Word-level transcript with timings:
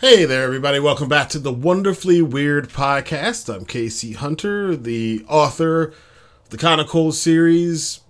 Hey 0.00 0.24
there, 0.24 0.44
everybody. 0.44 0.80
Welcome 0.80 1.10
back 1.10 1.28
to 1.28 1.38
the 1.38 1.52
Wonderfully 1.52 2.22
Weird 2.22 2.70
Podcast. 2.70 3.54
I'm 3.54 3.66
Casey 3.66 4.12
Hunter, 4.12 4.74
the 4.74 5.22
author 5.28 5.88
of 5.88 6.48
the 6.48 6.86
Cold 6.88 7.14
series, 7.14 8.00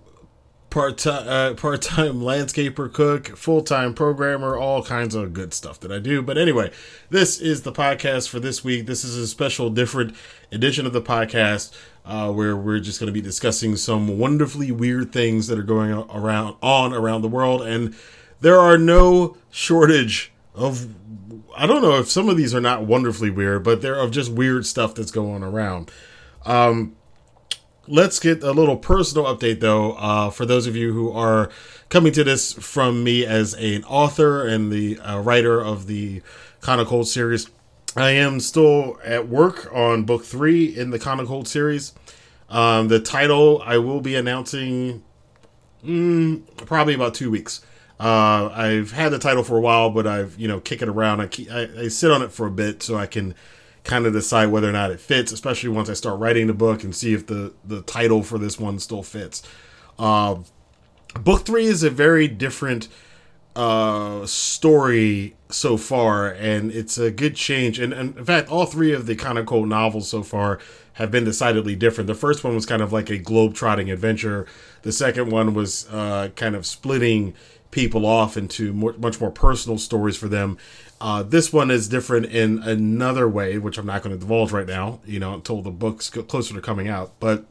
part-time, 0.70 1.26
uh, 1.26 1.54
part-time 1.54 2.20
landscaper 2.20 2.92
cook, 2.92 3.36
full-time 3.36 3.94
programmer, 3.94 4.56
all 4.56 4.84
kinds 4.84 5.16
of 5.16 5.32
good 5.32 5.52
stuff 5.52 5.80
that 5.80 5.90
I 5.90 5.98
do. 5.98 6.22
But 6.22 6.38
anyway, 6.38 6.70
this 7.08 7.40
is 7.40 7.62
the 7.62 7.72
podcast 7.72 8.28
for 8.28 8.38
this 8.38 8.62
week. 8.62 8.86
This 8.86 9.02
is 9.02 9.16
a 9.16 9.26
special, 9.26 9.68
different 9.68 10.14
edition 10.52 10.86
of 10.86 10.92
the 10.92 11.02
podcast 11.02 11.76
uh, 12.04 12.30
where 12.30 12.56
we're 12.56 12.78
just 12.78 13.00
going 13.00 13.08
to 13.08 13.12
be 13.12 13.20
discussing 13.20 13.74
some 13.74 14.16
wonderfully 14.16 14.70
weird 14.70 15.12
things 15.12 15.48
that 15.48 15.58
are 15.58 15.64
going 15.64 15.90
around 15.90 16.54
on 16.62 16.94
around 16.94 17.22
the 17.22 17.28
world, 17.28 17.62
and 17.62 17.96
there 18.40 18.60
are 18.60 18.78
no 18.78 19.36
shortage 19.50 20.30
of 20.54 20.86
I 21.56 21.66
don't 21.66 21.82
know 21.82 21.98
if 21.98 22.10
some 22.10 22.28
of 22.28 22.36
these 22.36 22.54
are 22.54 22.60
not 22.60 22.86
wonderfully 22.86 23.30
weird, 23.30 23.64
but 23.64 23.82
they're 23.82 24.00
of 24.00 24.10
just 24.10 24.32
weird 24.32 24.66
stuff 24.66 24.94
that's 24.94 25.10
going 25.10 25.42
around. 25.42 25.90
Um, 26.44 26.96
let's 27.86 28.20
get 28.20 28.42
a 28.42 28.52
little 28.52 28.76
personal 28.76 29.24
update 29.24 29.60
though 29.60 29.92
uh, 29.92 30.30
for 30.30 30.46
those 30.46 30.66
of 30.66 30.76
you 30.76 30.92
who 30.92 31.10
are 31.10 31.50
coming 31.88 32.12
to 32.12 32.22
this 32.22 32.52
from 32.52 33.02
me 33.02 33.26
as 33.26 33.54
an 33.54 33.84
author 33.84 34.46
and 34.46 34.70
the 34.72 34.98
uh, 35.00 35.18
writer 35.20 35.60
of 35.60 35.86
the 35.86 36.22
of 36.80 36.86
Cold 36.86 37.08
series. 37.08 37.50
I 37.96 38.10
am 38.10 38.38
still 38.38 38.98
at 39.04 39.28
work 39.28 39.68
on 39.72 40.04
book 40.04 40.24
three 40.24 40.66
in 40.76 40.90
the 40.90 40.98
of 41.20 41.26
Cold 41.26 41.48
series. 41.48 41.92
Um, 42.48 42.88
the 42.88 43.00
title 43.00 43.60
I 43.64 43.78
will 43.78 44.00
be 44.00 44.14
announcing 44.14 45.02
mm, 45.84 46.42
probably 46.56 46.94
about 46.94 47.14
two 47.14 47.30
weeks. 47.30 47.60
Uh, 48.00 48.50
I've 48.54 48.92
had 48.92 49.12
the 49.12 49.18
title 49.18 49.44
for 49.44 49.58
a 49.58 49.60
while, 49.60 49.90
but 49.90 50.06
I've 50.06 50.38
you 50.38 50.48
know 50.48 50.58
kick 50.58 50.80
it 50.80 50.88
around. 50.88 51.20
I, 51.20 51.26
keep, 51.26 51.50
I, 51.50 51.68
I 51.78 51.88
sit 51.88 52.10
on 52.10 52.22
it 52.22 52.32
for 52.32 52.46
a 52.46 52.50
bit 52.50 52.82
so 52.82 52.96
I 52.96 53.06
can 53.06 53.34
kind 53.84 54.06
of 54.06 54.14
decide 54.14 54.46
whether 54.46 54.68
or 54.68 54.72
not 54.72 54.90
it 54.90 55.00
fits, 55.00 55.32
especially 55.32 55.68
once 55.68 55.90
I 55.90 55.92
start 55.92 56.18
writing 56.18 56.46
the 56.46 56.54
book 56.54 56.82
and 56.82 56.96
see 56.96 57.12
if 57.12 57.26
the 57.26 57.52
the 57.62 57.82
title 57.82 58.22
for 58.22 58.38
this 58.38 58.58
one 58.58 58.78
still 58.78 59.02
fits. 59.02 59.42
Uh, 59.98 60.36
book 61.20 61.44
three 61.44 61.66
is 61.66 61.82
a 61.82 61.90
very 61.90 62.26
different 62.26 62.88
uh, 63.54 64.24
story 64.24 65.36
so 65.50 65.76
far, 65.76 66.30
and 66.30 66.70
it's 66.70 66.96
a 66.96 67.10
good 67.10 67.36
change. 67.36 67.78
And, 67.78 67.92
and 67.92 68.16
in 68.16 68.24
fact, 68.24 68.48
all 68.48 68.64
three 68.64 68.94
of 68.94 69.04
the 69.04 69.16
cold 69.16 69.68
novels 69.68 70.08
so 70.08 70.22
far 70.22 70.58
have 70.94 71.10
been 71.10 71.24
decidedly 71.24 71.76
different. 71.76 72.06
The 72.06 72.14
first 72.14 72.44
one 72.44 72.54
was 72.54 72.64
kind 72.64 72.80
of 72.80 72.92
like 72.92 73.10
a 73.10 73.18
globe 73.18 73.54
trotting 73.54 73.90
adventure. 73.90 74.46
The 74.82 74.92
second 74.92 75.30
one 75.30 75.52
was 75.52 75.86
uh, 75.90 76.30
kind 76.36 76.54
of 76.54 76.64
splitting 76.64 77.34
people 77.70 78.04
off 78.04 78.36
into 78.36 78.72
more, 78.72 78.94
much 78.94 79.20
more 79.20 79.30
personal 79.30 79.78
stories 79.78 80.16
for 80.16 80.28
them. 80.28 80.58
Uh, 81.00 81.22
this 81.22 81.52
one 81.52 81.70
is 81.70 81.88
different 81.88 82.26
in 82.26 82.62
another 82.62 83.28
way, 83.28 83.58
which 83.58 83.78
I'm 83.78 83.86
not 83.86 84.02
going 84.02 84.14
to 84.14 84.20
divulge 84.20 84.52
right 84.52 84.66
now, 84.66 85.00
you 85.06 85.18
know, 85.18 85.34
until 85.34 85.62
the 85.62 85.70
book's 85.70 86.10
closer 86.10 86.54
to 86.54 86.60
coming 86.60 86.88
out. 86.88 87.12
But 87.20 87.46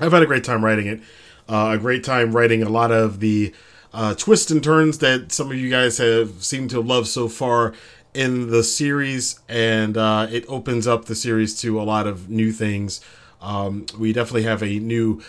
I've 0.00 0.12
had 0.12 0.22
a 0.22 0.26
great 0.26 0.44
time 0.44 0.64
writing 0.64 0.86
it. 0.86 1.00
Uh, 1.48 1.72
a 1.74 1.78
great 1.78 2.04
time 2.04 2.32
writing 2.32 2.62
a 2.62 2.68
lot 2.68 2.90
of 2.92 3.20
the 3.20 3.52
uh, 3.92 4.14
twists 4.14 4.50
and 4.50 4.62
turns 4.62 4.98
that 4.98 5.32
some 5.32 5.50
of 5.50 5.56
you 5.56 5.68
guys 5.68 5.98
have 5.98 6.42
seemed 6.42 6.70
to 6.70 6.80
love 6.80 7.06
so 7.06 7.28
far 7.28 7.74
in 8.14 8.50
the 8.50 8.62
series, 8.62 9.40
and 9.48 9.96
uh, 9.96 10.26
it 10.30 10.44
opens 10.48 10.86
up 10.86 11.06
the 11.06 11.14
series 11.14 11.58
to 11.60 11.80
a 11.80 11.82
lot 11.82 12.06
of 12.06 12.30
new 12.30 12.52
things. 12.52 13.00
Um, 13.40 13.86
we 13.98 14.12
definitely 14.12 14.44
have 14.44 14.62
a 14.62 14.78
new 14.78 15.22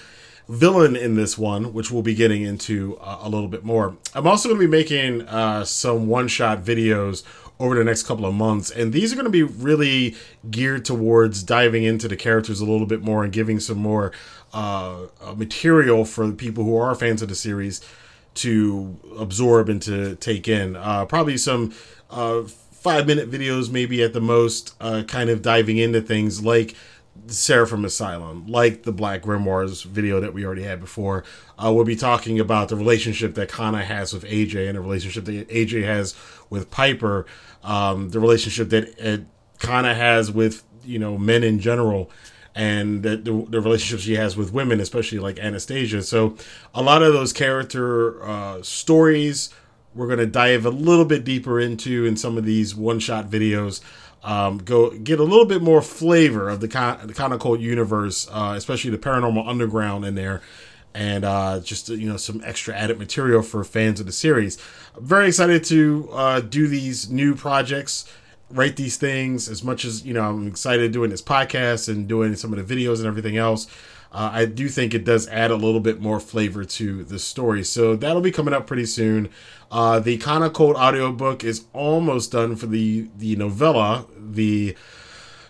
villain 0.47 0.95
in 0.95 1.15
this 1.15 1.37
one, 1.37 1.73
which 1.73 1.91
we'll 1.91 2.01
be 2.01 2.15
getting 2.15 2.41
into 2.43 2.97
uh, 3.01 3.19
a 3.21 3.29
little 3.29 3.47
bit 3.47 3.63
more. 3.63 3.95
I'm 4.13 4.27
also 4.27 4.49
going 4.49 4.59
to 4.59 4.67
be 4.67 4.71
making 4.71 5.21
uh, 5.23 5.63
some 5.65 6.07
one 6.07 6.27
shot 6.27 6.63
videos 6.63 7.23
over 7.59 7.75
the 7.75 7.83
next 7.83 8.03
couple 8.03 8.25
of 8.25 8.33
months, 8.33 8.71
and 8.71 8.91
these 8.91 9.13
are 9.13 9.15
going 9.15 9.25
to 9.25 9.31
be 9.31 9.43
really 9.43 10.15
geared 10.49 10.83
towards 10.83 11.43
diving 11.43 11.83
into 11.83 12.07
the 12.07 12.15
characters 12.15 12.59
a 12.59 12.65
little 12.65 12.87
bit 12.87 13.01
more 13.01 13.23
and 13.23 13.31
giving 13.31 13.59
some 13.59 13.77
more 13.77 14.11
uh, 14.53 15.07
uh 15.21 15.33
material 15.33 16.05
for 16.05 16.27
the 16.27 16.33
people 16.33 16.63
who 16.63 16.75
are 16.75 16.93
fans 16.93 17.21
of 17.21 17.29
the 17.29 17.35
series 17.35 17.81
to 18.33 18.97
absorb 19.17 19.69
and 19.69 19.81
to 19.81 20.15
take 20.15 20.47
in. 20.47 20.75
Uh, 20.75 21.05
probably 21.05 21.37
some 21.37 21.71
uh, 22.09 22.41
five 22.43 23.07
minute 23.07 23.31
videos, 23.31 23.71
maybe 23.71 24.03
at 24.03 24.13
the 24.13 24.21
most, 24.21 24.77
kind 24.79 25.29
of 25.29 25.41
diving 25.41 25.77
into 25.77 26.01
things 26.01 26.43
like 26.43 26.75
Seraphim 27.27 27.85
Asylum, 27.85 28.47
like 28.47 28.83
the 28.83 28.91
Black 28.91 29.21
Grimoires 29.21 29.85
video 29.85 30.19
that 30.19 30.33
we 30.33 30.45
already 30.45 30.63
had 30.63 30.79
before. 30.79 31.23
Uh, 31.57 31.71
we'll 31.73 31.85
be 31.85 31.95
talking 31.95 32.39
about 32.39 32.69
the 32.69 32.75
relationship 32.75 33.35
that 33.35 33.49
Kana 33.49 33.83
has 33.83 34.13
with 34.13 34.23
AJ 34.23 34.67
and 34.67 34.77
the 34.77 34.81
relationship 34.81 35.25
that 35.25 35.47
AJ 35.49 35.83
has 35.83 36.15
with 36.49 36.69
Piper, 36.69 37.25
um, 37.63 38.09
the 38.09 38.19
relationship 38.19 38.69
that 38.69 38.99
uh, 38.99 39.23
Kana 39.59 39.93
has 39.93 40.31
with 40.31 40.63
you 40.83 40.99
know 40.99 41.17
men 41.17 41.43
in 41.43 41.59
general, 41.59 42.11
and 42.55 43.03
the, 43.03 43.17
the, 43.17 43.61
relationship 43.61 43.99
she 43.99 44.15
has 44.15 44.35
with 44.35 44.51
women, 44.51 44.79
especially 44.79 45.19
like 45.19 45.39
Anastasia. 45.39 46.03
So 46.03 46.35
a 46.73 46.81
lot 46.81 47.03
of 47.03 47.13
those 47.13 47.31
character 47.31 48.23
uh, 48.23 48.61
stories 48.63 49.49
we're 49.95 50.07
going 50.07 50.19
to 50.19 50.25
dive 50.25 50.65
a 50.65 50.69
little 50.69 51.05
bit 51.05 51.23
deeper 51.23 51.59
into 51.59 52.05
in 52.05 52.17
some 52.17 52.37
of 52.37 52.45
these 52.45 52.75
one 52.75 52.99
shot 52.99 53.29
videos 53.29 53.81
um, 54.23 54.59
go 54.59 54.91
get 54.91 55.19
a 55.19 55.23
little 55.23 55.45
bit 55.45 55.61
more 55.61 55.81
flavor 55.81 56.49
of 56.49 56.61
the 56.61 56.67
kind 56.67 57.09
the 57.09 57.13
kind 57.13 57.33
of 57.33 57.39
cold 57.39 57.61
universe, 57.61 58.27
uh, 58.31 58.53
especially 58.55 58.91
the 58.91 58.97
paranormal 58.97 59.47
underground 59.47 60.05
in 60.05 60.15
there, 60.15 60.41
and 60.93 61.25
uh, 61.25 61.59
just 61.59 61.89
you 61.89 62.07
know 62.07 62.17
some 62.17 62.41
extra 62.45 62.73
added 62.75 62.97
material 62.97 63.41
for 63.41 63.63
fans 63.63 63.99
of 63.99 64.05
the 64.05 64.11
series. 64.11 64.57
I'm 64.95 65.05
very 65.05 65.27
excited 65.27 65.63
to 65.65 66.09
uh, 66.13 66.39
do 66.39 66.67
these 66.67 67.09
new 67.09 67.35
projects, 67.35 68.09
write 68.49 68.77
these 68.77 68.95
things 68.95 69.49
as 69.49 69.63
much 69.63 69.83
as 69.83 70.05
you 70.05 70.13
know. 70.13 70.23
I'm 70.23 70.47
excited 70.47 70.91
doing 70.93 71.09
this 71.09 71.21
podcast 71.21 71.89
and 71.89 72.07
doing 72.07 72.35
some 72.35 72.53
of 72.53 72.65
the 72.65 72.75
videos 72.75 72.99
and 72.99 73.07
everything 73.07 73.37
else. 73.37 73.67
Uh, 74.13 74.29
I 74.31 74.45
do 74.45 74.69
think 74.69 74.93
it 74.93 75.03
does 75.03 75.27
add 75.29 75.49
a 75.49 75.55
little 75.55 75.79
bit 75.79 75.99
more 75.99 76.19
flavor 76.19 76.63
to 76.63 77.03
the 77.03 77.17
story. 77.17 77.63
So 77.63 77.95
that'll 77.95 78.21
be 78.21 78.31
coming 78.31 78.53
up 78.53 78.67
pretty 78.67 78.85
soon. 78.85 79.29
Uh, 79.71 79.99
the 79.99 80.21
of 80.23 80.53
Cold 80.53 80.75
audiobook 80.75 81.43
is 81.43 81.65
almost 81.73 82.31
done 82.31 82.55
for 82.55 82.67
the, 82.67 83.09
the 83.17 83.35
novella, 83.35 84.05
The 84.15 84.75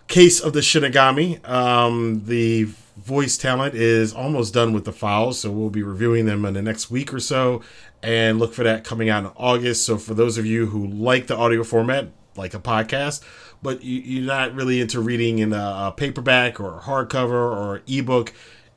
Case 0.08 0.40
of 0.40 0.54
the 0.54 0.62
Shinigami. 0.62 1.46
Um, 1.48 2.24
the 2.26 2.70
voice 2.96 3.38
talent 3.38 3.76
is 3.76 4.14
almost 4.14 4.54
done 4.54 4.72
with 4.72 4.86
the 4.86 4.94
files, 4.94 5.40
so 5.40 5.52
we'll 5.52 5.70
be 5.70 5.84
reviewing 5.84 6.26
them 6.26 6.46
in 6.46 6.54
the 6.54 6.62
next 6.62 6.90
week 6.90 7.14
or 7.14 7.20
so. 7.20 7.62
And 8.02 8.40
look 8.40 8.54
for 8.54 8.64
that 8.64 8.86
coming 8.86 9.10
out 9.10 9.26
in 9.26 9.32
August. 9.36 9.86
So 9.86 9.98
for 9.98 10.14
those 10.14 10.38
of 10.38 10.46
you 10.46 10.68
who 10.68 10.88
like 10.88 11.28
the 11.28 11.36
audio 11.36 11.64
format, 11.64 12.10
like 12.36 12.54
a 12.54 12.60
podcast, 12.60 13.24
but 13.62 13.84
you, 13.84 14.22
are 14.22 14.26
not 14.26 14.54
really 14.54 14.82
into 14.82 15.00
reading 15.00 15.40
in 15.40 15.54
a, 15.54 15.88
a 15.88 15.94
paperback 15.96 16.60
or 16.60 16.78
a 16.78 16.82
hardcover 16.82 17.32
or 17.32 17.82
ebook, 17.88 18.34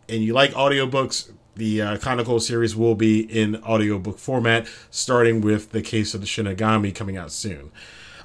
and 0.09 0.23
you 0.23 0.33
like 0.33 0.53
audiobooks, 0.53 1.33
the 1.57 1.81
uh, 1.81 2.39
series 2.39 2.77
will 2.77 2.95
be 2.95 3.21
in 3.21 3.57
audiobook 3.65 4.19
format, 4.19 4.69
starting 4.91 5.41
with 5.41 5.73
The 5.73 5.81
Case 5.81 6.15
of 6.15 6.21
the 6.21 6.27
Shinigami 6.27 6.95
coming 6.95 7.17
out 7.17 7.33
soon. 7.33 7.73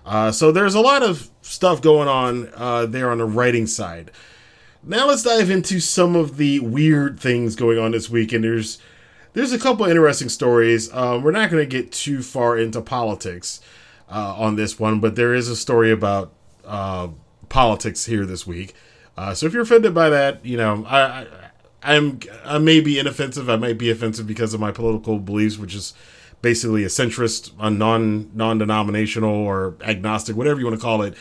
Uh, 0.05 0.31
so 0.31 0.51
there's 0.51 0.75
a 0.75 0.81
lot 0.81 1.03
of 1.03 1.29
stuff 1.41 1.81
going 1.81 2.07
on 2.07 2.51
uh, 2.55 2.85
there 2.85 3.09
on 3.09 3.19
the 3.19 3.25
writing 3.25 3.67
side. 3.67 4.11
Now 4.83 5.07
let's 5.07 5.23
dive 5.23 5.49
into 5.49 5.79
some 5.79 6.15
of 6.15 6.37
the 6.37 6.59
weird 6.59 7.19
things 7.19 7.55
going 7.55 7.77
on 7.77 7.91
this 7.91 8.09
week, 8.09 8.33
and 8.33 8.43
there's 8.43 8.79
there's 9.33 9.53
a 9.53 9.59
couple 9.59 9.85
interesting 9.85 10.27
stories. 10.27 10.91
Um, 10.93 11.23
we're 11.23 11.31
not 11.31 11.49
going 11.49 11.63
to 11.63 11.69
get 11.69 11.91
too 11.91 12.21
far 12.21 12.57
into 12.57 12.81
politics 12.81 13.61
uh, 14.09 14.35
on 14.35 14.55
this 14.55 14.79
one, 14.79 14.99
but 14.99 15.15
there 15.15 15.33
is 15.33 15.47
a 15.47 15.55
story 15.55 15.91
about 15.91 16.33
uh, 16.65 17.09
politics 17.47 18.05
here 18.05 18.25
this 18.25 18.45
week. 18.45 18.73
Uh, 19.15 19.33
so 19.33 19.45
if 19.45 19.53
you're 19.53 19.61
offended 19.61 19.93
by 19.93 20.09
that, 20.09 20.43
you 20.43 20.57
know, 20.57 20.83
I 20.85 21.27
I'm 21.83 22.19
I 22.45 22.57
may 22.57 22.79
be 22.79 22.99
inoffensive. 22.99 23.49
I 23.49 23.55
might 23.55 23.77
be 23.77 23.89
offensive 23.89 24.27
because 24.27 24.53
of 24.53 24.59
my 24.59 24.71
political 24.71 25.19
beliefs, 25.19 25.57
which 25.57 25.75
is 25.75 25.93
basically 26.41 26.83
a 26.83 26.87
centrist, 26.87 27.51
a 27.59 27.69
non 27.69 28.29
non 28.35 28.57
denominational 28.57 29.33
or 29.33 29.75
agnostic, 29.81 30.35
whatever 30.35 30.59
you 30.59 30.65
want 30.65 30.79
to 30.79 30.81
call 30.81 31.01
it. 31.01 31.15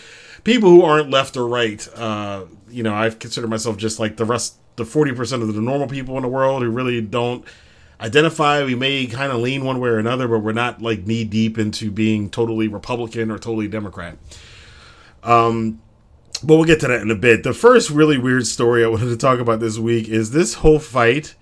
People 0.45 0.71
who 0.71 0.83
aren't 0.83 1.11
left 1.11 1.37
or 1.37 1.47
right. 1.47 1.87
Uh, 1.95 2.45
you 2.69 2.83
know, 2.83 2.95
I 2.95 3.11
consider 3.11 3.47
myself 3.47 3.77
just 3.77 3.99
like 3.99 4.17
the 4.17 4.25
rest, 4.25 4.57
the 4.77 4.85
forty 4.85 5.13
percent 5.13 5.43
of 5.43 5.55
the 5.55 5.61
normal 5.61 5.89
people 5.89 6.17
in 6.17 6.23
the 6.23 6.29
world 6.29 6.63
who 6.63 6.71
really 6.71 7.01
don't 7.01 7.45
identify. 8.01 8.65
We 8.65 8.75
may 8.75 9.07
kind 9.07 9.33
of 9.33 9.41
lean 9.41 9.65
one 9.65 9.81
way 9.81 9.91
or 9.91 9.99
another, 9.99 10.29
but 10.29 10.41
we're 10.41 10.53
not 10.53 10.81
like 10.81 11.07
knee 11.07 11.25
deep 11.25 11.59
into 11.59 11.91
being 11.91 12.31
totally 12.31 12.69
Republican 12.69 13.31
or 13.31 13.39
totally 13.39 13.69
Democrat. 13.69 14.17
Um, 15.23 15.81
but 16.43 16.57
we'll 16.57 16.65
get 16.65 16.81
to 16.81 16.89
that 16.89 17.03
in 17.03 17.11
a 17.11 17.17
bit. 17.17 17.43
The 17.43 17.53
first 17.53 17.91
really 17.91 18.19
weird 18.19 18.47
story 18.47 18.85
I 18.85 18.89
wanted 18.89 19.07
to 19.07 19.17
talk 19.17 19.39
about 19.39 19.61
this 19.61 19.79
week 19.79 20.09
is 20.09 20.31
this 20.31 20.55
whole 20.55 20.79
fight 20.79 21.35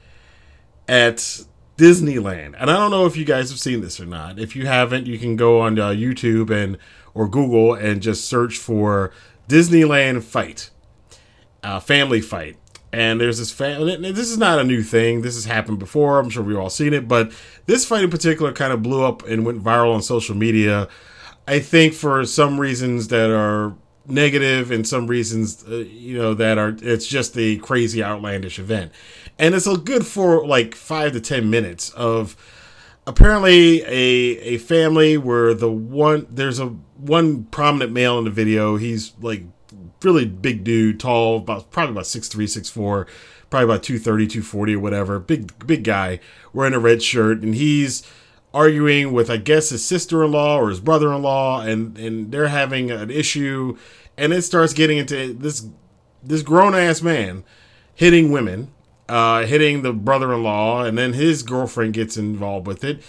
at 0.89 1.17
Disneyland. 1.77 2.55
And 2.59 2.71
I 2.71 2.77
don't 2.77 2.91
know 2.91 3.07
if 3.07 3.17
you 3.17 3.25
guys 3.25 3.51
have 3.51 3.61
seen 3.61 3.81
this 3.81 4.01
or 4.01 4.07
not. 4.07 4.39
If 4.39 4.57
you 4.57 4.67
haven't, 4.67 5.07
you 5.07 5.19
can 5.19 5.37
go 5.37 5.61
on 5.61 5.79
uh, 5.79 5.89
YouTube 5.89 6.51
and 6.51 6.79
or 7.15 7.29
Google 7.29 7.75
and 7.75 8.03
just 8.03 8.25
search 8.25 8.59
for 8.59 9.13
Disneyland 9.49 10.23
fight, 10.23 10.71
uh, 11.63 11.81
family 11.81 12.21
fight. 12.21 12.57
And 12.93 13.21
there's 13.21 13.39
this 13.39 13.53
family. 13.53 13.97
This 14.13 14.31
is 14.31 14.39
not 14.39 14.59
a 14.59 14.65
new 14.65 14.83
thing. 14.83 15.23
This 15.23 15.35
has 15.35 15.45
happened 15.45 15.79
before. 15.79 16.19
I'm 16.19 16.31
sure 16.31 16.43
we've 16.43 16.57
all 16.57 16.71
seen 16.71 16.95
it. 16.95 17.07
But 17.07 17.33
this 17.67 17.85
fight 17.85 18.05
in 18.05 18.11
particular 18.11 18.53
kind 18.53 18.73
of 18.73 18.83
blew 18.83 19.05
up 19.05 19.27
and 19.27 19.45
went 19.45 19.63
viral 19.63 19.95
on 19.95 20.03
social 20.03 20.35
media 20.35 20.89
I 21.49 21.61
think 21.61 21.95
for 21.95 22.27
some 22.27 22.61
reasons 22.61 23.09
that 23.09 23.31
are 23.31 23.75
negative 24.09 24.71
and 24.71 24.87
some 24.87 25.07
reasons 25.07 25.65
uh, 25.69 25.77
you 25.77 26.17
know 26.17 26.35
that 26.35 26.59
are 26.59 26.77
it's 26.81 27.07
just 27.07 27.37
a 27.37 27.57
crazy 27.59 28.03
outlandish 28.03 28.59
event. 28.59 28.93
And 29.39 29.55
it's 29.55 29.67
a 29.67 29.77
good 29.77 30.07
for 30.07 30.47
like 30.47 30.75
five 30.75 31.13
to 31.13 31.21
ten 31.21 31.51
minutes 31.51 31.91
of 31.91 32.37
apparently 33.07 33.83
a 33.83 34.39
a 34.55 34.59
family 34.59 35.17
where 35.17 35.55
the 35.55 35.71
one 35.71 36.27
there's 36.31 36.59
a 36.59 36.67
one 36.97 37.45
prominent 37.45 37.93
male 37.93 38.19
in 38.19 38.25
the 38.25 38.31
video. 38.31 38.77
He's 38.77 39.13
like 39.21 39.45
really 40.03 40.25
big 40.25 40.65
dude 40.65 41.01
tall 41.01 41.39
about 41.39 41.71
probably 41.71 41.93
about 41.93 42.07
six 42.07 42.29
three 42.29 42.47
six 42.47 42.69
four 42.69 43.07
probably 43.51 43.65
about 43.65 43.83
230 43.83 44.27
240 44.27 44.75
or 44.75 44.81
whatever. 44.81 45.19
Big 45.19 45.67
big 45.67 45.85
guy 45.85 46.21
wearing 46.53 46.75
a 46.75 46.79
red 46.79 47.03
shirt. 47.03 47.43
And 47.43 47.55
he's 47.55 48.03
arguing 48.59 49.13
with 49.13 49.31
I 49.31 49.37
guess 49.37 49.71
his 49.71 49.85
sister-in-law 49.85 50.59
or 50.59 50.69
his 50.69 50.81
brother-in-law 50.81 51.61
and 51.61 51.97
and 51.97 52.33
they're 52.33 52.49
having 52.49 52.91
an 52.91 53.11
issue 53.11 53.79
and 54.17 54.33
it 54.33 54.43
starts 54.43 54.73
getting 54.73 54.99
into 54.99 55.33
this 55.33 55.67
this 56.23 56.43
grown-ass 56.43 57.01
man 57.01 57.45
hitting 57.95 58.33
women 58.33 58.73
uh, 59.09 59.47
hitting 59.47 59.83
the 59.83 59.93
brother-in-law 59.93 60.83
and 60.83 60.99
then 60.99 61.13
his 61.13 61.43
girlfriend 61.43 61.95
gets 61.95 62.17
involved 62.17 62.67
with 62.67 62.85
it. 62.85 63.03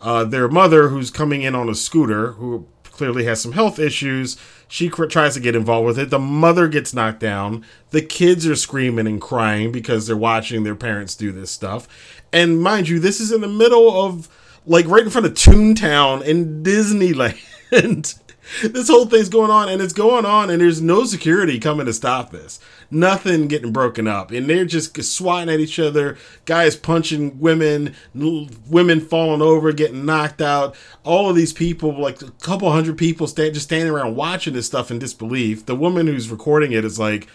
Uh, 0.00 0.24
their 0.24 0.48
mother 0.48 0.88
who's 0.88 1.10
coming 1.10 1.42
in 1.42 1.54
on 1.54 1.68
a 1.68 1.74
scooter 1.74 2.32
who 2.32 2.66
clearly 2.84 3.24
has 3.24 3.40
some 3.40 3.52
health 3.52 3.78
issues 3.78 4.36
she 4.72 4.88
cr- 4.88 5.04
tries 5.04 5.34
to 5.34 5.40
get 5.40 5.54
involved 5.54 5.86
with 5.86 5.98
it. 5.98 6.08
The 6.08 6.18
mother 6.18 6.66
gets 6.66 6.94
knocked 6.94 7.20
down. 7.20 7.62
The 7.90 8.00
kids 8.00 8.46
are 8.46 8.56
screaming 8.56 9.06
and 9.06 9.20
crying 9.20 9.70
because 9.70 10.06
they're 10.06 10.16
watching 10.16 10.62
their 10.62 10.74
parents 10.74 11.14
do 11.14 11.30
this 11.30 11.50
stuff. 11.50 11.86
And 12.32 12.62
mind 12.62 12.88
you 12.88 12.98
this 12.98 13.20
is 13.20 13.30
in 13.30 13.42
the 13.42 13.48
middle 13.48 13.90
of 13.90 14.30
like 14.66 14.86
right 14.86 15.04
in 15.04 15.10
front 15.10 15.26
of 15.26 15.34
Toontown 15.34 16.24
in 16.24 16.62
Disneyland. 16.62 17.38
this 18.62 18.88
whole 18.88 19.06
thing's 19.06 19.28
going 19.28 19.50
on 19.50 19.68
and 19.68 19.80
it's 19.80 19.92
going 19.92 20.24
on 20.26 20.50
and 20.50 20.60
there's 20.60 20.82
no 20.82 21.04
security 21.04 21.58
coming 21.58 21.86
to 21.86 21.92
stop 21.92 22.30
this. 22.30 22.60
Nothing 22.90 23.48
getting 23.48 23.72
broken 23.72 24.06
up 24.06 24.30
and 24.30 24.48
they're 24.48 24.64
just 24.64 25.02
swatting 25.02 25.52
at 25.52 25.60
each 25.60 25.78
other. 25.78 26.18
Guys 26.44 26.76
punching 26.76 27.38
women, 27.40 27.94
women 28.14 29.00
falling 29.00 29.42
over, 29.42 29.72
getting 29.72 30.04
knocked 30.04 30.42
out. 30.42 30.76
All 31.04 31.30
of 31.30 31.36
these 31.36 31.52
people, 31.52 31.98
like 31.98 32.20
a 32.22 32.30
couple 32.32 32.70
hundred 32.70 32.98
people, 32.98 33.26
stand, 33.26 33.54
just 33.54 33.66
standing 33.66 33.92
around 33.92 34.16
watching 34.16 34.54
this 34.54 34.66
stuff 34.66 34.90
in 34.90 34.98
disbelief. 34.98 35.66
The 35.66 35.76
woman 35.76 36.06
who's 36.06 36.30
recording 36.30 36.72
it 36.72 36.84
is 36.84 36.98
like, 36.98 37.28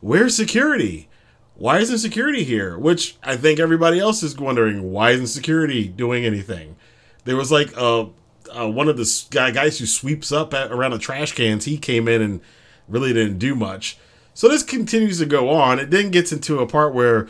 "Where's 0.00 0.34
security?" 0.34 1.08
Why 1.54 1.78
isn't 1.78 1.98
security 1.98 2.44
here? 2.44 2.78
Which 2.78 3.16
I 3.22 3.36
think 3.36 3.60
everybody 3.60 3.98
else 3.98 4.22
is 4.22 4.36
wondering 4.38 4.90
why 4.90 5.10
isn't 5.10 5.28
security 5.28 5.88
doing 5.88 6.24
anything? 6.24 6.76
There 7.24 7.36
was 7.36 7.52
like 7.52 7.72
a, 7.76 8.08
a 8.52 8.68
one 8.68 8.88
of 8.88 8.96
the 8.96 9.26
guys 9.30 9.78
who 9.78 9.86
sweeps 9.86 10.32
up 10.32 10.54
at, 10.54 10.72
around 10.72 10.92
the 10.92 10.98
trash 10.98 11.32
cans. 11.32 11.64
He 11.64 11.78
came 11.78 12.08
in 12.08 12.22
and 12.22 12.40
really 12.88 13.12
didn't 13.12 13.38
do 13.38 13.54
much. 13.54 13.98
So 14.34 14.48
this 14.48 14.62
continues 14.62 15.18
to 15.18 15.26
go 15.26 15.50
on. 15.50 15.78
It 15.78 15.90
then 15.90 16.10
gets 16.10 16.32
into 16.32 16.58
a 16.60 16.66
part 16.66 16.94
where 16.94 17.28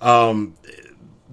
um, 0.00 0.54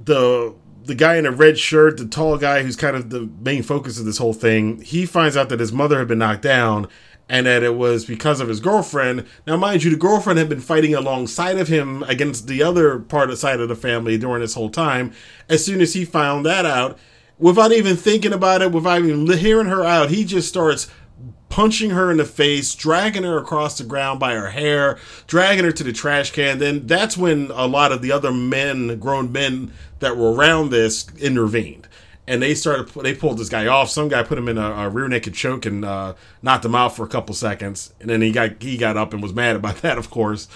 the 0.01 0.53
the 0.85 0.95
guy 0.95 1.15
in 1.15 1.25
a 1.25 1.31
red 1.31 1.57
shirt, 1.57 1.97
the 1.97 2.05
tall 2.05 2.37
guy 2.37 2.61
who's 2.61 2.75
kind 2.75 2.95
of 2.95 3.09
the 3.09 3.27
main 3.41 3.63
focus 3.63 3.99
of 3.99 4.05
this 4.05 4.19
whole 4.19 4.33
thing, 4.33 4.81
he 4.81 5.05
finds 5.05 5.35
out 5.35 5.49
that 5.49 5.59
his 5.59 5.73
mother 5.73 5.97
had 5.97 6.07
been 6.07 6.19
knocked 6.19 6.43
down 6.43 6.87
and 7.27 7.45
that 7.47 7.63
it 7.63 7.75
was 7.75 8.05
because 8.05 8.39
of 8.39 8.47
his 8.47 8.59
girlfriend. 8.59 9.25
Now, 9.47 9.57
mind 9.57 9.83
you, 9.83 9.89
the 9.89 9.97
girlfriend 9.97 10.37
had 10.39 10.49
been 10.49 10.59
fighting 10.59 10.93
alongside 10.93 11.57
of 11.57 11.67
him 11.67 12.03
against 12.03 12.47
the 12.47 12.61
other 12.61 12.99
part 12.99 13.29
of 13.29 13.37
side 13.37 13.59
of 13.59 13.69
the 13.69 13.75
family 13.75 14.17
during 14.17 14.41
this 14.41 14.53
whole 14.53 14.69
time. 14.69 15.13
As 15.49 15.65
soon 15.65 15.81
as 15.81 15.93
he 15.93 16.05
found 16.05 16.45
that 16.45 16.65
out, 16.65 16.99
without 17.39 17.71
even 17.71 17.95
thinking 17.95 18.33
about 18.33 18.61
it, 18.61 18.71
without 18.71 19.01
even 19.01 19.27
hearing 19.37 19.67
her 19.67 19.83
out, 19.83 20.09
he 20.09 20.23
just 20.23 20.47
starts 20.47 20.87
punching 21.49 21.91
her 21.91 22.11
in 22.11 22.17
the 22.17 22.25
face, 22.25 22.75
dragging 22.75 23.23
her 23.23 23.37
across 23.37 23.77
the 23.77 23.83
ground 23.83 24.19
by 24.19 24.33
her 24.33 24.49
hair, 24.49 24.97
dragging 25.25 25.63
her 25.63 25.71
to 25.71 25.83
the 25.83 25.93
trash 25.93 26.31
can. 26.31 26.59
Then 26.59 26.85
that's 26.85 27.17
when 27.17 27.49
a 27.51 27.65
lot 27.65 27.91
of 27.91 28.01
the 28.01 28.11
other 28.11 28.31
men, 28.31 28.99
grown 28.99 29.31
men 29.31 29.71
that 29.99 30.17
were 30.17 30.33
around 30.33 30.69
this, 30.69 31.07
intervened 31.17 31.87
and 32.27 32.41
they 32.41 32.55
started 32.55 32.87
they 33.03 33.13
pulled 33.13 33.37
this 33.37 33.49
guy 33.49 33.67
off. 33.67 33.89
Some 33.89 34.07
guy 34.07 34.23
put 34.23 34.37
him 34.37 34.47
in 34.47 34.57
a, 34.57 34.71
a 34.71 34.89
rear 34.89 35.07
naked 35.07 35.33
choke 35.33 35.65
and 35.65 35.85
uh, 35.85 36.15
knocked 36.41 36.65
him 36.65 36.75
out 36.75 36.95
for 36.95 37.05
a 37.05 37.09
couple 37.09 37.35
seconds, 37.35 37.93
and 37.99 38.09
then 38.09 38.21
he 38.21 38.31
got 38.31 38.61
he 38.61 38.77
got 38.77 38.97
up 38.97 39.13
and 39.13 39.21
was 39.21 39.33
mad 39.33 39.55
about 39.55 39.77
that, 39.81 39.97
of 39.97 40.09
course. 40.09 40.47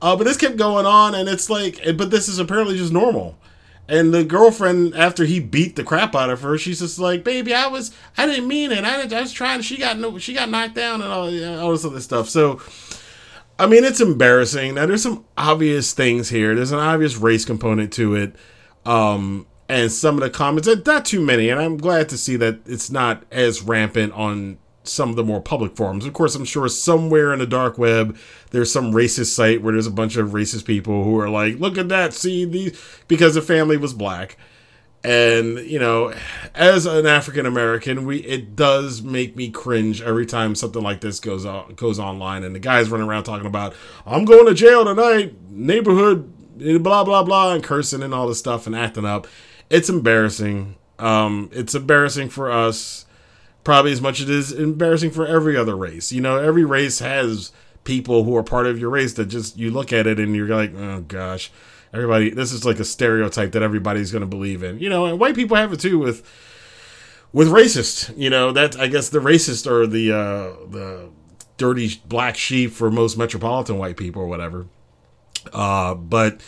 Uh, 0.00 0.14
but 0.14 0.24
this 0.24 0.36
kept 0.36 0.56
going 0.56 0.86
on, 0.86 1.14
and 1.14 1.28
it's 1.28 1.50
like, 1.50 1.80
but 1.96 2.10
this 2.10 2.28
is 2.28 2.38
apparently 2.38 2.76
just 2.76 2.92
normal. 2.92 3.36
And 3.88 4.12
the 4.12 4.22
girlfriend, 4.22 4.94
after 4.94 5.24
he 5.24 5.40
beat 5.40 5.74
the 5.74 5.82
crap 5.82 6.14
out 6.14 6.28
of 6.28 6.42
her, 6.42 6.58
she's 6.58 6.80
just 6.80 6.98
like, 6.98 7.24
"Baby, 7.24 7.54
I 7.54 7.66
was, 7.66 7.90
I 8.16 8.26
didn't 8.26 8.46
mean 8.46 8.70
it. 8.70 8.84
I, 8.84 9.02
I 9.02 9.20
was 9.20 9.32
trying. 9.32 9.62
She 9.62 9.78
got 9.78 9.98
no, 9.98 10.18
she 10.18 10.34
got 10.34 10.50
knocked 10.50 10.74
down 10.74 11.00
and 11.00 11.10
all, 11.10 11.60
all 11.60 11.72
this 11.72 11.84
other 11.84 12.00
stuff." 12.00 12.28
So, 12.28 12.60
I 13.58 13.66
mean, 13.66 13.84
it's 13.84 14.00
embarrassing. 14.00 14.74
Now, 14.74 14.86
there's 14.86 15.02
some 15.02 15.24
obvious 15.36 15.94
things 15.94 16.28
here. 16.28 16.54
There's 16.54 16.70
an 16.70 16.78
obvious 16.78 17.16
race 17.16 17.44
component 17.46 17.92
to 17.94 18.14
it. 18.14 18.36
Um, 18.84 19.46
and 19.68 19.92
some 19.92 20.16
of 20.16 20.22
the 20.22 20.30
comments, 20.30 20.66
and 20.66 20.84
not 20.86 21.04
too 21.04 21.20
many, 21.20 21.50
and 21.50 21.60
I'm 21.60 21.76
glad 21.76 22.08
to 22.08 22.18
see 22.18 22.36
that 22.36 22.60
it's 22.66 22.90
not 22.90 23.24
as 23.30 23.62
rampant 23.62 24.12
on 24.14 24.58
some 24.84 25.10
of 25.10 25.16
the 25.16 25.24
more 25.24 25.40
public 25.40 25.76
forums. 25.76 26.06
Of 26.06 26.14
course, 26.14 26.34
I'm 26.34 26.44
sure 26.44 26.66
somewhere 26.68 27.32
in 27.32 27.38
the 27.38 27.46
dark 27.46 27.76
web 27.76 28.16
there's 28.50 28.72
some 28.72 28.92
racist 28.92 29.34
site 29.34 29.62
where 29.62 29.72
there's 29.72 29.86
a 29.86 29.90
bunch 29.90 30.16
of 30.16 30.30
racist 30.30 30.64
people 30.64 31.04
who 31.04 31.18
are 31.20 31.28
like, 31.28 31.58
"Look 31.58 31.76
at 31.76 31.90
that! 31.90 32.14
See 32.14 32.44
these," 32.44 32.80
because 33.06 33.34
the 33.34 33.42
family 33.42 33.76
was 33.76 33.92
black. 33.92 34.38
And 35.04 35.58
you 35.58 35.78
know, 35.78 36.12
as 36.54 36.86
an 36.86 37.06
African 37.06 37.46
American, 37.46 38.04
we 38.06 38.18
it 38.18 38.56
does 38.56 39.02
make 39.02 39.36
me 39.36 39.50
cringe 39.50 40.02
every 40.02 40.26
time 40.26 40.54
something 40.54 40.82
like 40.82 41.00
this 41.02 41.20
goes 41.20 41.44
on 41.44 41.74
goes 41.74 41.98
online, 41.98 42.42
and 42.42 42.54
the 42.54 42.58
guys 42.58 42.90
running 42.90 43.06
around 43.06 43.24
talking 43.24 43.46
about, 43.46 43.74
"I'm 44.06 44.24
going 44.24 44.46
to 44.46 44.54
jail 44.54 44.84
tonight," 44.84 45.34
neighborhood, 45.50 46.82
blah 46.82 47.04
blah 47.04 47.22
blah, 47.22 47.52
and 47.52 47.62
cursing 47.62 48.02
and 48.02 48.14
all 48.14 48.26
this 48.26 48.38
stuff 48.38 48.66
and 48.66 48.74
acting 48.74 49.04
up 49.04 49.26
it's 49.70 49.88
embarrassing. 49.88 50.76
Um, 50.98 51.50
it's 51.52 51.74
embarrassing 51.74 52.28
for 52.30 52.50
us, 52.50 53.06
probably 53.64 53.92
as 53.92 54.00
much 54.00 54.20
as 54.20 54.28
it 54.28 54.34
is 54.34 54.52
embarrassing 54.52 55.10
for 55.10 55.26
every 55.26 55.56
other 55.56 55.76
race. 55.76 56.12
You 56.12 56.20
know, 56.20 56.36
every 56.36 56.64
race 56.64 56.98
has 56.98 57.52
people 57.84 58.24
who 58.24 58.36
are 58.36 58.42
part 58.42 58.66
of 58.66 58.78
your 58.78 58.90
race 58.90 59.14
that 59.14 59.26
just 59.26 59.56
you 59.56 59.70
look 59.70 59.92
at 59.92 60.06
it 60.06 60.18
and 60.18 60.34
you're 60.34 60.48
like, 60.48 60.74
oh 60.74 61.00
gosh, 61.02 61.50
everybody. 61.92 62.30
This 62.30 62.52
is 62.52 62.64
like 62.64 62.78
a 62.78 62.84
stereotype 62.84 63.52
that 63.52 63.62
everybody's 63.62 64.10
going 64.12 64.20
to 64.22 64.26
believe 64.26 64.62
in. 64.62 64.78
You 64.78 64.88
know, 64.88 65.06
and 65.06 65.20
white 65.20 65.34
people 65.34 65.56
have 65.56 65.72
it 65.72 65.80
too 65.80 65.98
with 65.98 66.28
with 67.32 67.48
racist. 67.48 68.16
You 68.16 68.30
know, 68.30 68.52
that 68.52 68.78
I 68.78 68.88
guess 68.88 69.08
the 69.08 69.20
racist 69.20 69.66
are 69.66 69.86
the 69.86 70.12
uh, 70.12 70.66
the 70.68 71.10
dirty 71.56 72.00
black 72.06 72.36
sheep 72.36 72.72
for 72.72 72.90
most 72.90 73.16
metropolitan 73.18 73.78
white 73.78 73.96
people 73.96 74.22
or 74.22 74.26
whatever. 74.26 74.66
Uh, 75.52 75.94
but 75.94 76.40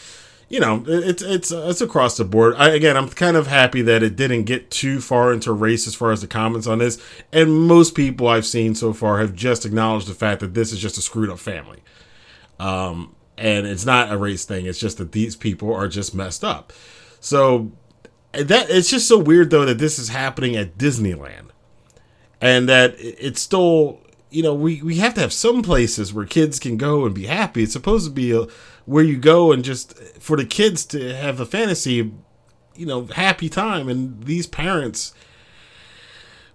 you 0.50 0.59
know, 0.59 0.83
it's 0.87 1.23
it's 1.23 1.52
it's 1.52 1.80
across 1.80 2.16
the 2.16 2.25
board. 2.25 2.57
I, 2.59 2.71
again, 2.71 2.97
I'm 2.97 3.09
kind 3.09 3.37
of 3.37 3.47
happy 3.47 3.83
that 3.83 4.02
it 4.02 4.16
didn't 4.16 4.45
get 4.45 4.69
too 4.69 5.00
far 5.00 5.33
into 5.33 5.52
race 5.52 5.87
as 5.87 5.95
far 5.95 6.11
as 6.11 6.23
the 6.23 6.26
comments 6.26 6.66
on 6.66 6.78
this. 6.78 7.00
And 7.33 7.69
most 7.69 7.95
people 7.95 8.26
I've 8.26 8.45
seen 8.45 8.75
so 8.75 8.92
far 8.92 9.21
have 9.21 9.33
just 9.33 9.64
acknowledged 9.64 10.09
the 10.09 10.14
fact 10.14 10.40
that 10.40 10.52
this 10.52 10.73
is 10.73 10.80
just 10.80 10.99
a 10.99 11.02
screwed 11.02 11.30
up 11.30 11.38
family. 11.38 11.78
Um, 12.59 13.14
and 13.38 13.64
it's 13.64 13.87
not 13.87 14.12
a 14.12 14.19
race 14.19 14.45
thing. 14.45 14.66
It's 14.66 14.80
just 14.80 14.99
that 14.99 15.12
these 15.12 15.37
people 15.37 15.73
are 15.73 15.87
just 15.87 16.16
messed 16.16 16.42
up. 16.42 16.73
So 17.21 17.71
that 18.33 18.71
it's 18.71 18.90
just 18.90 19.07
so 19.07 19.19
weird 19.19 19.50
though 19.50 19.64
that 19.64 19.78
this 19.78 20.00
is 20.00 20.09
happening 20.09 20.57
at 20.57 20.76
Disneyland, 20.76 21.50
and 22.40 22.69
that 22.69 22.97
it's 22.99 23.40
still 23.40 24.00
you 24.31 24.43
know 24.43 24.55
we 24.55 24.81
we 24.83 24.97
have 24.97 25.15
to 25.15 25.21
have 25.21 25.33
some 25.33 25.63
places 25.63 26.15
where 26.15 26.25
kids 26.25 26.59
can 26.59 26.77
go 26.77 27.05
and 27.05 27.15
be 27.15 27.27
happy. 27.27 27.63
It's 27.63 27.73
supposed 27.73 28.07
to 28.07 28.13
be 28.13 28.33
a 28.33 28.47
where 28.87 29.05
you 29.05 29.17
go 29.17 29.53
and 29.53 29.63
just 29.63 29.97
for 30.19 30.37
the 30.37 30.45
kids 30.45 30.85
to 30.87 31.15
have 31.15 31.39
a 31.39 31.47
fantasy, 31.47 32.13
you 32.75 32.87
know, 32.87 33.05
happy 33.07 33.49
time. 33.49 33.89
And 33.89 34.25
these 34.25 34.47
parents, 34.47 35.15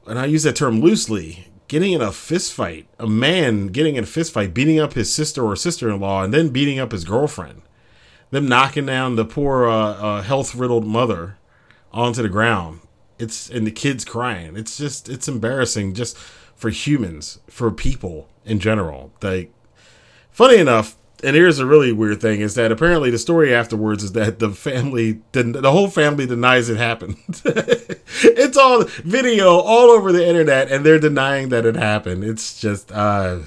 and 0.05 0.19
I 0.19 0.25
use 0.25 0.43
that 0.43 0.55
term 0.55 0.81
loosely, 0.81 1.47
getting 1.67 1.93
in 1.93 2.01
a 2.01 2.11
fist 2.11 2.53
fight, 2.53 2.87
a 2.99 3.07
man 3.07 3.67
getting 3.67 3.95
in 3.95 4.03
a 4.03 4.07
fist 4.07 4.33
fight, 4.33 4.53
beating 4.53 4.79
up 4.79 4.93
his 4.93 5.13
sister 5.13 5.45
or 5.45 5.55
sister 5.55 5.89
in 5.89 5.99
law, 5.99 6.23
and 6.23 6.33
then 6.33 6.49
beating 6.49 6.79
up 6.79 6.91
his 6.91 7.05
girlfriend, 7.05 7.61
them 8.31 8.47
knocking 8.47 8.85
down 8.85 9.15
the 9.15 9.25
poor 9.25 9.65
uh, 9.65 9.93
uh, 9.93 10.21
health 10.21 10.55
riddled 10.55 10.85
mother 10.85 11.37
onto 11.93 12.21
the 12.21 12.29
ground. 12.29 12.81
It's 13.17 13.49
and 13.49 13.65
the 13.65 13.71
kids 13.71 14.03
crying. 14.03 14.57
It's 14.57 14.77
just 14.77 15.07
it's 15.07 15.29
embarrassing 15.29 15.93
just 15.93 16.17
for 16.55 16.69
humans, 16.69 17.39
for 17.47 17.71
people 17.71 18.27
in 18.45 18.59
general. 18.59 19.11
Like, 19.21 19.51
funny 20.31 20.57
enough, 20.57 20.97
and 21.23 21.35
here's 21.35 21.59
a 21.59 21.65
really 21.65 21.91
weird 21.91 22.21
thing 22.21 22.41
is 22.41 22.55
that 22.55 22.71
apparently 22.71 23.09
the 23.09 23.17
story 23.17 23.53
afterwards 23.53 24.03
is 24.03 24.11
that 24.13 24.39
the 24.39 24.49
family 24.49 25.21
the 25.31 25.71
whole 25.71 25.87
family 25.87 26.25
denies 26.25 26.69
it 26.69 26.77
happened. 26.77 27.17
It's 28.17 28.57
all 28.57 28.83
video 29.03 29.49
all 29.59 29.89
over 29.89 30.11
the 30.11 30.25
internet 30.25 30.71
and 30.71 30.85
they're 30.85 30.99
denying 30.99 31.49
that 31.49 31.65
it 31.65 31.75
happened. 31.75 32.23
It's 32.23 32.59
just 32.59 32.91
uh 32.91 33.39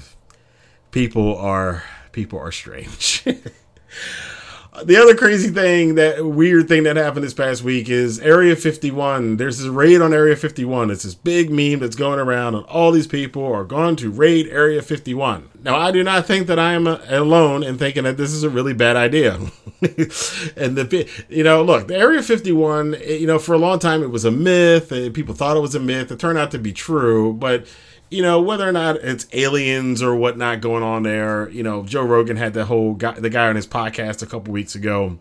people 0.91 1.37
are 1.37 1.83
people 2.11 2.39
are 2.39 2.51
strange 2.51 3.25
the 4.83 4.97
other 4.97 5.15
crazy 5.15 5.49
thing, 5.49 5.95
that 5.95 6.25
weird 6.25 6.67
thing 6.67 6.83
that 6.83 6.95
happened 6.95 7.23
this 7.23 7.33
past 7.33 7.63
week 7.63 7.89
is 7.89 8.19
Area 8.19 8.55
51. 8.55 9.37
There's 9.37 9.59
this 9.59 9.67
raid 9.67 10.01
on 10.01 10.13
Area 10.13 10.35
51. 10.35 10.91
It's 10.91 11.03
this 11.03 11.15
big 11.15 11.49
meme 11.49 11.79
that's 11.79 11.95
going 11.95 12.19
around, 12.19 12.55
and 12.55 12.65
all 12.65 12.91
these 12.91 13.07
people 13.07 13.45
are 13.45 13.63
going 13.63 13.95
to 13.97 14.11
raid 14.11 14.47
Area 14.47 14.81
51. 14.81 15.49
Now, 15.61 15.77
I 15.77 15.91
do 15.91 16.03
not 16.03 16.25
think 16.25 16.47
that 16.47 16.59
I 16.59 16.73
am 16.73 16.87
uh, 16.87 16.99
alone 17.09 17.63
in 17.63 17.77
thinking 17.77 18.03
that 18.03 18.17
this 18.17 18.31
is 18.31 18.43
a 18.43 18.49
really 18.49 18.73
bad 18.73 18.95
idea. 18.95 19.33
and 19.81 20.77
the, 20.77 21.09
you 21.29 21.43
know, 21.43 21.61
look, 21.63 21.87
the 21.87 21.97
Area 21.97 22.21
51, 22.21 22.95
eh, 22.95 23.13
you 23.15 23.27
know, 23.27 23.39
for 23.39 23.53
a 23.53 23.57
long 23.57 23.79
time 23.79 24.01
it 24.03 24.11
was 24.11 24.25
a 24.25 24.31
myth. 24.31 24.91
and 24.91 25.13
People 25.13 25.35
thought 25.35 25.57
it 25.57 25.61
was 25.61 25.75
a 25.75 25.79
myth. 25.79 26.11
It 26.11 26.19
turned 26.19 26.37
out 26.37 26.51
to 26.51 26.59
be 26.59 26.71
true, 26.73 27.33
but 27.33 27.65
you 28.09 28.23
know, 28.23 28.41
whether 28.41 28.67
or 28.67 28.71
not 28.71 28.97
it's 28.97 29.27
aliens 29.33 30.01
or 30.01 30.15
whatnot 30.15 30.61
going 30.61 30.83
on 30.83 31.03
there, 31.03 31.49
you 31.49 31.61
know, 31.61 31.83
Joe 31.83 32.03
Rogan 32.03 32.37
had 32.37 32.53
the 32.53 32.65
whole 32.65 32.93
guy, 32.93 33.19
the 33.19 33.29
guy 33.29 33.47
on 33.47 33.55
his 33.55 33.67
podcast 33.67 34.23
a 34.23 34.25
couple 34.25 34.51
weeks 34.51 34.75
ago, 34.75 35.19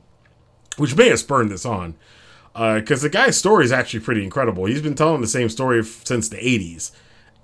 which 0.76 0.96
may 0.96 1.08
have 1.08 1.18
spurned 1.18 1.50
this 1.50 1.66
on, 1.66 1.94
because 2.54 3.02
uh, 3.02 3.06
the 3.06 3.10
guy's 3.10 3.36
story 3.36 3.64
is 3.64 3.72
actually 3.72 4.00
pretty 4.00 4.24
incredible. 4.24 4.64
He's 4.64 4.82
been 4.82 4.94
telling 4.94 5.20
the 5.20 5.26
same 5.26 5.48
story 5.48 5.82
since 5.84 6.28
the 6.28 6.36
'80s, 6.36 6.92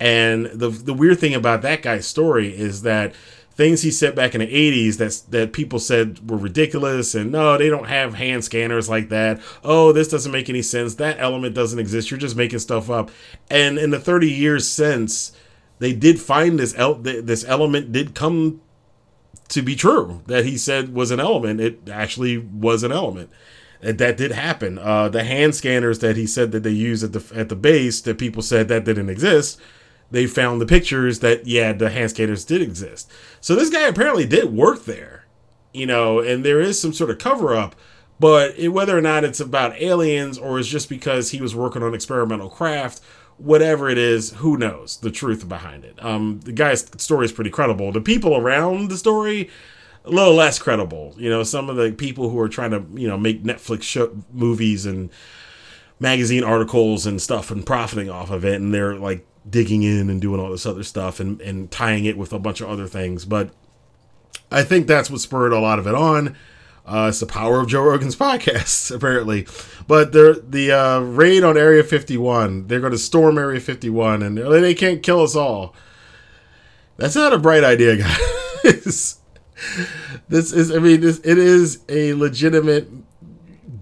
and 0.01 0.47
the 0.47 0.71
the 0.71 0.95
weird 0.95 1.21
thing 1.21 1.35
about 1.35 1.63
that 1.63 1.83
guy's 1.83 2.07
story 2.07 2.57
is 2.57 2.83
that 2.83 3.15
things 3.55 3.83
he 3.83 3.91
said 3.91 4.15
back 4.15 4.35
in 4.35 4.41
the 4.41 4.47
80s 4.47 4.99
that 4.99 5.31
that 5.31 5.53
people 5.53 5.79
said 5.79 6.29
were 6.29 6.37
ridiculous 6.37 7.15
and 7.15 7.31
no 7.31 7.57
they 7.57 7.69
don't 7.69 7.89
have 7.89 8.15
hand 8.15 8.45
scanners 8.45 8.89
like 8.89 9.09
that 9.11 9.41
oh 9.63 9.93
this 9.93 10.09
doesn't 10.09 10.33
make 10.33 10.49
any 10.49 10.63
sense 10.63 10.97
that 10.97 11.17
element 11.21 11.55
doesn't 11.55 11.79
exist 11.79 12.11
you're 12.11 12.19
just 12.19 12.37
making 12.37 12.59
stuff 12.59 12.91
up 12.91 13.11
and 13.49 13.79
in 13.79 13.91
the 13.91 14.01
30 14.01 14.29
years 14.29 14.69
since 14.69 15.33
they 15.79 15.93
did 15.93 16.21
find 16.21 16.59
this 16.59 16.75
el- 16.77 16.95
this 16.95 17.45
element 17.45 17.93
did 17.93 18.15
come 18.15 18.61
to 19.49 19.63
be 19.63 19.77
true 19.77 20.23
that 20.27 20.45
he 20.45 20.57
said 20.57 20.95
was 20.95 21.11
an 21.11 21.21
element. 21.21 21.61
It 21.61 21.89
actually 21.91 22.39
was 22.39 22.83
an 22.83 22.93
element. 22.93 23.31
That 23.81 24.17
did 24.17 24.33
happen. 24.33 24.79
Uh, 24.79 25.11
the 25.11 25.25
hand 25.25 25.55
scanners 25.55 25.99
that 25.99 26.17
he 26.17 26.27
said 26.27 26.53
that 26.53 26.63
they 26.63 26.71
use 26.71 27.05
at 27.05 27.13
the 27.13 27.23
at 27.39 27.51
the 27.51 27.57
base 27.57 28.01
that 28.03 28.19
people 28.19 28.41
said 28.41 28.69
that 28.69 28.85
didn't 28.85 29.11
exist. 29.11 29.61
They 30.15 30.27
found 30.27 30.61
the 30.61 30.67
pictures 30.67 31.21
that 31.21 31.47
yeah, 31.47 31.73
the 31.73 31.91
hand 31.91 32.11
scanners 32.11 32.45
did 32.45 32.63
exist. 32.63 33.11
So 33.41 33.55
this 33.55 33.71
guy 33.71 33.83
apparently 33.83 34.27
did 34.27 34.53
work 34.53 34.85
there, 34.85 35.27
you 35.73 35.87
know, 35.87 36.21
and 36.21 36.45
there 36.45 36.61
is 36.61 36.81
some 36.81 36.93
sort 36.93 37.11
of 37.11 37.19
cover 37.19 37.55
up. 37.55 37.75
But 38.21 38.57
it, 38.57 38.69
whether 38.69 38.97
or 38.97 39.01
not 39.01 39.25
it's 39.25 39.41
about 39.41 39.81
aliens 39.81 40.39
or 40.39 40.59
it's 40.61 40.69
just 40.69 40.89
because 40.89 41.31
he 41.31 41.41
was 41.41 41.55
working 41.55 41.83
on 41.83 41.95
experimental 41.95 42.49
craft 42.49 43.01
whatever 43.37 43.89
it 43.89 43.99
is, 43.99 44.31
who 44.35 44.57
knows 44.57 44.99
the 44.99 45.11
truth 45.11 45.49
behind 45.49 45.85
it. 45.85 46.03
Um, 46.05 46.41
the 46.45 46.53
guy's 46.53 46.87
story 46.99 47.25
is 47.25 47.33
pretty 47.33 47.51
credible. 47.51 47.93
The 47.93 48.01
people 48.01 48.37
around 48.37 48.91
the 48.91 48.97
story, 48.97 49.51
a 50.05 50.11
little 50.11 50.35
less 50.35 50.59
credible. 50.59 51.15
You 51.17 51.31
know, 51.31 51.43
some 51.43 51.69
of 51.69 51.77
the 51.77 51.93
people 51.93 52.31
who 52.31 52.39
are 52.39 52.49
trying 52.49 52.71
to, 52.71 52.85
you 52.95 53.09
know, 53.09 53.19
make 53.19 53.43
Netflix 53.43 53.83
show, 53.83 54.17
movies 54.33 54.87
and 54.87 55.11
magazine 55.99 56.45
articles 56.45 57.07
and 57.07 57.21
stuff 57.21 57.51
and 57.51 57.65
profiting 57.65 58.11
off 58.11 58.31
of 58.31 58.45
it, 58.45 58.61
and 58.61 58.73
they're 58.73 58.97
like 58.97 59.27
digging 59.49 59.83
in 59.83 60.09
and 60.09 60.21
doing 60.21 60.41
all 60.41 60.51
this 60.51 60.67
other 60.67 60.83
stuff 60.83 61.21
and, 61.21 61.41
and 61.41 61.71
tying 61.71 62.05
it 62.05 62.17
with 62.17 62.33
a 62.33 62.39
bunch 62.39 62.61
of 62.61 62.69
other 62.69 62.87
things. 62.87 63.25
But 63.25 63.51
I 64.51 64.63
think 64.63 64.87
that's 64.87 65.11
what 65.11 65.21
spurred 65.21 65.53
a 65.53 65.59
lot 65.61 65.79
of 65.79 65.87
it 65.87 65.95
on. 65.95 66.37
Uh, 66.87 67.07
it's 67.09 67.21
the 67.21 67.27
power 67.27 67.61
of 67.61 67.69
Joe 67.69 67.83
Rogan's 67.83 68.17
podcast, 68.17 68.95
apparently. 68.95 69.47
But 69.87 70.13
the 70.13 70.45
the 70.47 70.73
uh, 70.73 71.01
raid 71.01 71.45
on 71.45 71.57
Area 71.57 71.83
51, 71.83 72.67
they're 72.67 72.81
going 72.81 72.93
to 72.93 72.99
storm 72.99 73.39
Area 73.39 73.61
51, 73.61 74.23
and 74.23 74.39
they 74.39 74.75
can't 74.75 75.03
kill 75.03 75.23
us 75.23 75.35
all. 75.35 75.75
That's 76.97 77.17
not 77.17 77.33
a 77.33 77.39
bright 77.39 77.65
idea, 77.65 77.97
guys. 78.63 79.19
this 80.29 80.53
is, 80.53 80.71
I 80.71 80.79
mean, 80.79 81.01
this, 81.01 81.19
it 81.21 81.39
is 81.39 81.83
a 81.89 82.15
legitimate 82.15 82.89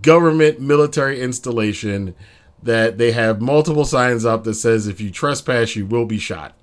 government 0.01 0.61
military 0.61 1.21
installation 1.21 2.15
that 2.63 2.99
they 2.99 3.13
have 3.13 3.41
multiple 3.41 3.85
signs 3.85 4.25
up 4.25 4.45
that 4.45 4.55
says 4.55 4.87
if 4.87 5.01
you 5.01 5.11
trespass, 5.11 5.77
you 5.77 5.87
will 5.87 6.07
be 6.07 6.19
shot. 6.19 6.55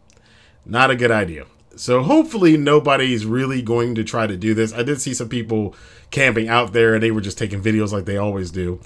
Not 0.65 0.91
a 0.91 0.95
good 0.95 1.11
idea. 1.11 1.45
So 1.75 2.01
hopefully 2.03 2.57
nobody's 2.57 3.25
really 3.25 3.61
going 3.61 3.95
to 3.95 4.03
try 4.03 4.27
to 4.27 4.35
do 4.35 4.53
this. 4.53 4.73
I 4.73 4.83
did 4.83 5.01
see 5.01 5.13
some 5.13 5.29
people 5.29 5.75
camping 6.11 6.49
out 6.49 6.73
there 6.73 6.93
and 6.93 7.03
they 7.03 7.11
were 7.11 7.21
just 7.21 7.37
taking 7.37 7.61
videos 7.61 7.91
like 7.91 8.05
they 8.05 8.17
always 8.17 8.51
do. 8.51 8.79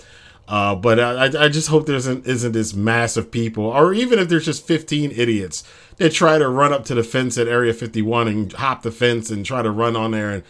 Uh, 0.47 0.75
but 0.75 0.99
I, 0.99 1.45
I 1.45 1.47
just 1.47 1.69
hope 1.69 1.85
there 1.85 1.95
isn't, 1.95 2.27
isn't 2.27 2.51
this 2.51 2.73
mass 2.73 3.15
of 3.15 3.31
people, 3.31 3.63
or 3.63 3.93
even 3.93 4.19
if 4.19 4.27
there's 4.27 4.45
just 4.45 4.67
15 4.67 5.11
idiots 5.11 5.63
that 5.97 6.11
try 6.11 6.37
to 6.37 6.49
run 6.49 6.73
up 6.73 6.83
to 6.85 6.95
the 6.95 7.03
fence 7.03 7.37
at 7.37 7.47
Area 7.47 7.73
51 7.73 8.27
and 8.27 8.53
hop 8.53 8.81
the 8.81 8.91
fence 8.91 9.29
and 9.29 9.45
try 9.45 9.61
to 9.61 9.71
run 9.71 9.95
on 9.95 10.11
there 10.11 10.31
and, 10.31 10.43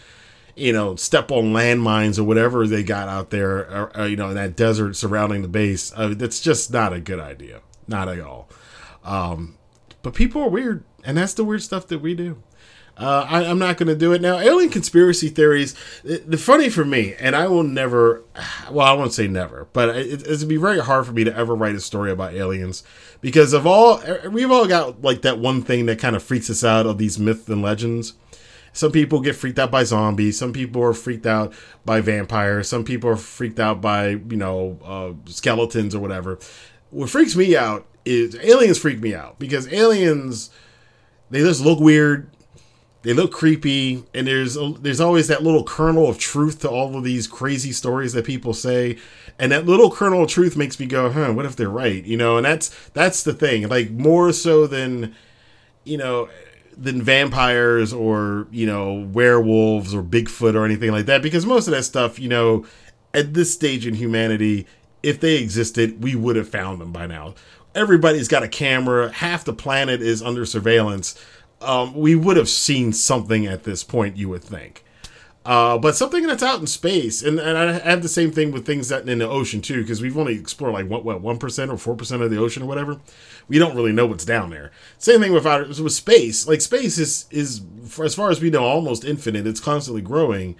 you 0.55 0.73
know, 0.73 0.95
step 0.95 1.31
on 1.31 1.45
landmines 1.45 2.19
or 2.19 2.23
whatever 2.23 2.67
they 2.67 2.83
got 2.83 3.07
out 3.07 3.29
there, 3.29 3.59
or, 3.59 3.91
or, 3.95 4.07
you 4.07 4.15
know, 4.15 4.29
in 4.29 4.35
that 4.35 4.55
desert 4.55 4.95
surrounding 4.95 5.41
the 5.41 5.47
base. 5.47 5.91
Uh, 5.95 6.13
that's 6.15 6.39
just 6.39 6.71
not 6.71 6.93
a 6.93 6.99
good 6.99 7.19
idea. 7.19 7.61
Not 7.87 8.07
at 8.07 8.19
all. 8.19 8.49
Um, 9.03 9.57
but 10.01 10.13
people 10.13 10.41
are 10.41 10.49
weird, 10.49 10.83
and 11.03 11.17
that's 11.17 11.33
the 11.33 11.43
weird 11.43 11.63
stuff 11.63 11.87
that 11.87 11.99
we 11.99 12.13
do. 12.13 12.41
Uh, 12.95 13.25
I, 13.27 13.43
am 13.45 13.57
not 13.57 13.77
going 13.77 13.87
to 13.87 13.95
do 13.95 14.13
it 14.13 14.21
now. 14.21 14.37
Alien 14.37 14.69
conspiracy 14.69 15.27
theories. 15.27 15.73
The, 16.03 16.19
the, 16.19 16.37
funny 16.37 16.69
for 16.69 16.85
me, 16.85 17.15
and 17.15 17.35
I 17.35 17.47
will 17.47 17.63
never. 17.63 18.23
Well, 18.69 18.85
I 18.85 18.93
won't 18.93 19.13
say 19.13 19.27
never, 19.27 19.67
but 19.73 19.89
it, 19.95 20.27
it'd 20.27 20.47
be 20.47 20.57
very 20.57 20.79
hard 20.79 21.07
for 21.07 21.11
me 21.11 21.23
to 21.23 21.35
ever 21.35 21.55
write 21.55 21.73
a 21.73 21.79
story 21.79 22.11
about 22.11 22.35
aliens 22.35 22.83
because 23.19 23.51
of 23.53 23.65
all 23.65 23.99
we've 24.29 24.51
all 24.51 24.67
got 24.67 25.01
like 25.01 25.23
that 25.23 25.39
one 25.39 25.63
thing 25.63 25.87
that 25.87 25.97
kind 25.97 26.15
of 26.15 26.21
freaks 26.21 26.51
us 26.51 26.63
out 26.63 26.85
of 26.85 26.99
these 26.99 27.17
myths 27.17 27.49
and 27.49 27.63
legends. 27.63 28.13
Some 28.73 28.91
people 28.91 29.21
get 29.21 29.35
freaked 29.35 29.59
out 29.59 29.71
by 29.71 29.83
zombies. 29.83 30.37
Some 30.37 30.51
people 30.51 30.83
are 30.83 30.93
freaked 30.93 31.25
out 31.25 31.53
by 31.85 32.01
vampires. 32.01 32.67
Some 32.67 32.83
people 32.83 33.09
are 33.09 33.15
freaked 33.15 33.59
out 33.59 33.81
by 33.81 34.09
you 34.09 34.37
know 34.37 34.79
uh, 34.83 35.29
skeletons 35.29 35.95
or 35.95 35.99
whatever. 35.99 36.39
What 36.89 37.09
freaks 37.09 37.35
me 37.35 37.55
out 37.55 37.85
is 38.05 38.35
aliens 38.41 38.77
freak 38.77 38.99
me 38.99 39.15
out 39.15 39.39
because 39.39 39.71
aliens 39.71 40.49
they 41.29 41.39
just 41.39 41.61
look 41.61 41.79
weird 41.79 42.29
they 43.03 43.13
look 43.13 43.31
creepy 43.31 44.03
and 44.13 44.27
there's 44.27 44.57
there's 44.79 44.99
always 44.99 45.27
that 45.27 45.43
little 45.43 45.63
kernel 45.63 46.09
of 46.09 46.17
truth 46.17 46.59
to 46.59 46.69
all 46.69 46.97
of 46.97 47.03
these 47.03 47.27
crazy 47.27 47.71
stories 47.71 48.13
that 48.13 48.25
people 48.25 48.53
say 48.53 48.97
and 49.39 49.51
that 49.51 49.65
little 49.65 49.91
kernel 49.91 50.23
of 50.23 50.29
truth 50.29 50.57
makes 50.57 50.79
me 50.79 50.85
go 50.85 51.09
huh 51.11 51.31
what 51.31 51.45
if 51.45 51.55
they're 51.55 51.69
right 51.69 52.03
you 52.05 52.17
know 52.17 52.37
and 52.37 52.45
that's 52.45 52.69
that's 52.89 53.23
the 53.23 53.33
thing 53.33 53.67
like 53.67 53.91
more 53.91 54.33
so 54.33 54.67
than 54.67 55.15
you 55.83 55.97
know 55.97 56.27
than 56.77 57.01
vampires 57.01 57.93
or 57.93 58.47
you 58.51 58.65
know 58.65 59.07
werewolves 59.11 59.93
or 59.93 60.03
bigfoot 60.03 60.55
or 60.55 60.65
anything 60.65 60.91
like 60.91 61.05
that 61.05 61.21
because 61.21 61.45
most 61.45 61.67
of 61.67 61.71
that 61.71 61.83
stuff 61.83 62.19
you 62.19 62.29
know 62.29 62.65
at 63.13 63.33
this 63.33 63.53
stage 63.53 63.85
in 63.85 63.95
humanity 63.95 64.65
if 65.01 65.19
they 65.19 65.37
existed 65.37 66.01
we 66.03 66.15
would 66.15 66.35
have 66.35 66.49
found 66.49 66.81
them 66.81 66.91
by 66.91 67.05
now. 67.07 67.35
Everybody's 67.75 68.27
got 68.27 68.43
a 68.43 68.47
camera. 68.47 69.11
Half 69.11 69.45
the 69.45 69.53
planet 69.53 69.99
is 69.99 70.21
under 70.21 70.45
surveillance. 70.45 71.19
Um, 71.59 71.95
we 71.95 72.15
would 72.15 72.37
have 72.37 72.49
seen 72.49 72.93
something 72.93 73.47
at 73.47 73.63
this 73.63 73.83
point 73.83 74.17
you 74.17 74.29
would 74.29 74.43
think 74.43 74.82
uh, 75.45 75.77
but 75.77 75.95
something 75.95 76.25
that's 76.25 76.43
out 76.43 76.59
in 76.59 76.67
space 76.67 77.21
and, 77.21 77.39
and 77.39 77.57
i 77.57 77.71
have 77.79 78.01
the 78.01 78.09
same 78.09 78.31
thing 78.31 78.51
with 78.51 78.65
things 78.65 78.89
that 78.89 79.07
in 79.09 79.19
the 79.19 79.29
ocean 79.29 79.61
too 79.61 79.81
because 79.81 80.01
we've 80.01 80.17
only 80.17 80.35
explored 80.35 80.73
like 80.73 80.87
what, 80.87 81.03
what 81.03 81.21
1% 81.21 81.85
or 81.85 81.95
4% 81.95 82.21
of 82.21 82.31
the 82.31 82.37
ocean 82.37 82.63
or 82.63 82.65
whatever? 82.65 82.99
We 83.47 83.59
don't 83.59 83.75
really 83.75 83.91
know 83.91 84.05
what's 84.05 84.25
down 84.25 84.49
there. 84.49 84.71
Same 84.97 85.21
thing 85.21 85.33
with 85.33 85.45
our, 85.45 85.65
with 85.65 85.93
space. 85.93 86.47
Like 86.47 86.61
space 86.61 86.97
is 86.97 87.25
is 87.31 87.61
as 88.01 88.15
far 88.15 88.29
as 88.29 88.41
we 88.41 88.49
know 88.49 88.63
almost 88.63 89.05
infinite. 89.05 89.47
It's 89.47 89.59
constantly 89.59 90.01
growing 90.01 90.55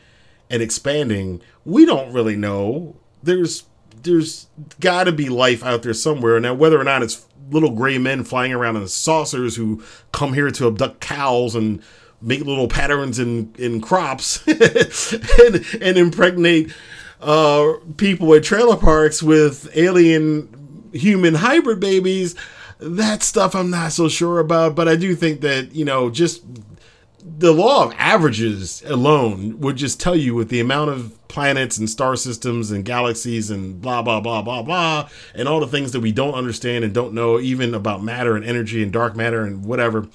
and 0.50 0.62
expanding. 0.62 1.42
We 1.66 1.86
don't 1.86 2.14
really 2.14 2.36
know. 2.36 2.96
There's 3.22 3.64
there's 4.02 4.48
got 4.80 5.06
to 5.06 5.12
be 5.12 5.30
life 5.30 5.64
out 5.64 5.84
there 5.84 5.94
somewhere. 5.94 6.40
Now, 6.40 6.54
whether 6.54 6.80
or 6.80 6.84
not 6.84 7.04
it's 7.04 7.26
little 7.50 7.72
gray 7.72 7.98
men 7.98 8.24
flying 8.24 8.54
around 8.54 8.76
in 8.78 8.88
saucers 8.88 9.56
who 9.56 9.84
come 10.12 10.34
here 10.34 10.52
to 10.52 10.68
abduct 10.68 11.00
cows 11.00 11.56
and 11.56 11.82
make 12.24 12.42
little 12.46 12.68
patterns 12.68 13.20
in 13.20 13.54
in 13.58 13.82
crops 13.82 14.46
and 14.48 15.66
and 15.82 15.98
impregnate 15.98 16.74
uh, 17.22 17.74
people 17.98 18.34
at 18.34 18.44
trailer 18.44 18.78
parks 18.78 19.22
with 19.22 19.70
alien 19.76 20.90
human 20.94 21.36
hybrid 21.36 21.80
babies. 21.80 22.36
That 22.80 23.24
stuff 23.24 23.56
I'm 23.56 23.70
not 23.70 23.92
so 23.92 24.10
sure 24.10 24.40
about, 24.40 24.76
but 24.76 24.88
I 24.88 24.96
do 24.96 25.16
think 25.16 25.42
that 25.42 25.74
you 25.74 25.86
know 25.86 26.10
just 26.10 26.44
the 27.26 27.54
law 27.54 27.86
of 27.86 27.94
averages 27.98 28.84
alone 28.86 29.60
would 29.62 29.78
just 29.78 30.00
tell 30.00 30.16
you 30.16 30.36
with 30.36 30.50
the 30.50 30.60
amount 30.60 30.90
of 30.90 31.28
planets 31.30 31.78
and 31.78 31.90
star 31.90 32.16
systems 32.16 32.70
and 32.70 32.86
galaxies 32.86 33.50
and 33.50 33.82
blah 33.82 34.02
blah 34.02 34.20
blah 34.20 34.42
blah 34.42 34.62
blah 34.62 35.10
and 35.34 35.48
all 35.48 35.60
the 35.60 35.68
things 35.68 35.94
that 35.94 36.02
we 36.02 36.12
don't 36.12 36.36
understand 36.36 36.84
and 36.84 36.94
don't 36.94 37.14
know 37.14 37.40
even 37.40 37.74
about 37.74 38.04
matter 38.04 38.36
and 38.36 38.46
energy 38.46 38.84
and 38.84 38.92
dark 38.92 39.16
matter 39.16 39.44
and 39.44 39.66
whatever 39.66 40.08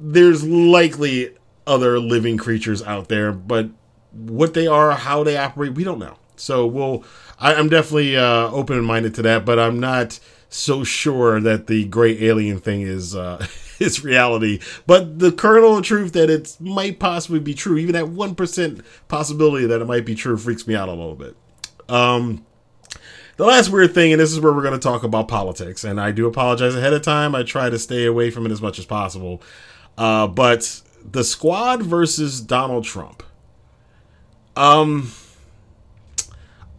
there's 0.00 0.46
likely 0.46 1.34
other 1.66 1.98
living 1.98 2.36
creatures 2.36 2.82
out 2.82 3.08
there 3.08 3.32
but 3.32 3.68
what 4.12 4.54
they 4.54 4.66
are 4.66 4.92
how 4.92 5.22
they 5.22 5.36
operate 5.36 5.74
we 5.74 5.84
don't 5.84 5.98
know 5.98 6.16
so 6.36 6.66
we'll 6.66 7.04
I, 7.38 7.54
am 7.54 7.68
definitely 7.68 8.16
uh, 8.16 8.48
open-minded 8.50 9.14
to 9.16 9.22
that 9.22 9.44
but 9.44 9.58
i'm 9.58 9.78
not 9.78 10.18
so 10.50 10.82
sure 10.82 11.40
that 11.40 11.68
the 11.68 11.84
great 11.86 12.20
alien 12.20 12.58
thing 12.58 12.82
is 12.82 13.14
uh, 13.14 13.46
is 13.78 14.04
reality. 14.04 14.60
But 14.86 15.18
the 15.18 15.32
kernel 15.32 15.78
of 15.78 15.84
truth 15.84 16.12
that 16.12 16.28
it 16.28 16.56
might 16.60 16.98
possibly 16.98 17.40
be 17.40 17.54
true, 17.54 17.78
even 17.78 17.94
that 17.94 18.08
one 18.08 18.34
percent 18.34 18.82
possibility 19.08 19.66
that 19.66 19.80
it 19.80 19.86
might 19.86 20.04
be 20.04 20.14
true, 20.14 20.36
freaks 20.36 20.66
me 20.66 20.74
out 20.74 20.88
a 20.88 20.92
little 20.92 21.14
bit. 21.14 21.36
Um, 21.88 22.44
the 23.36 23.46
last 23.46 23.70
weird 23.70 23.94
thing, 23.94 24.12
and 24.12 24.20
this 24.20 24.32
is 24.32 24.40
where 24.40 24.52
we're 24.52 24.62
going 24.62 24.74
to 24.74 24.78
talk 24.78 25.02
about 25.02 25.28
politics, 25.28 25.82
and 25.82 25.98
I 25.98 26.10
do 26.10 26.26
apologize 26.26 26.74
ahead 26.74 26.92
of 26.92 27.02
time. 27.02 27.34
I 27.34 27.42
try 27.42 27.70
to 27.70 27.78
stay 27.78 28.04
away 28.04 28.30
from 28.30 28.44
it 28.44 28.52
as 28.52 28.60
much 28.60 28.78
as 28.78 28.84
possible. 28.84 29.40
Uh, 29.98 30.26
but 30.26 30.82
the 31.04 31.24
squad 31.24 31.82
versus 31.82 32.40
Donald 32.40 32.84
Trump. 32.84 33.22
Um, 34.56 35.10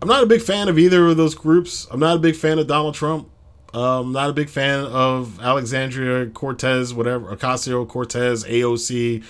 I'm 0.02 0.08
not 0.08 0.24
a 0.24 0.26
big 0.26 0.42
fan 0.42 0.68
of 0.68 0.80
either 0.80 1.08
of 1.08 1.18
those 1.18 1.36
groups. 1.36 1.88
I'm 1.92 2.00
not 2.00 2.18
a 2.18 2.20
big 2.20 2.36
fan 2.36 2.60
of 2.60 2.68
Donald 2.68 2.96
Trump. 2.96 3.30
Um, 3.74 4.12
not 4.12 4.30
a 4.30 4.34
big 4.34 4.50
fan 4.50 4.84
of 4.84 5.40
Alexandria 5.42 6.26
Cortez, 6.28 6.94
whatever 6.94 7.36
Ocasio 7.36 7.88
Cortez, 7.88 8.44
AOC. 8.44 9.24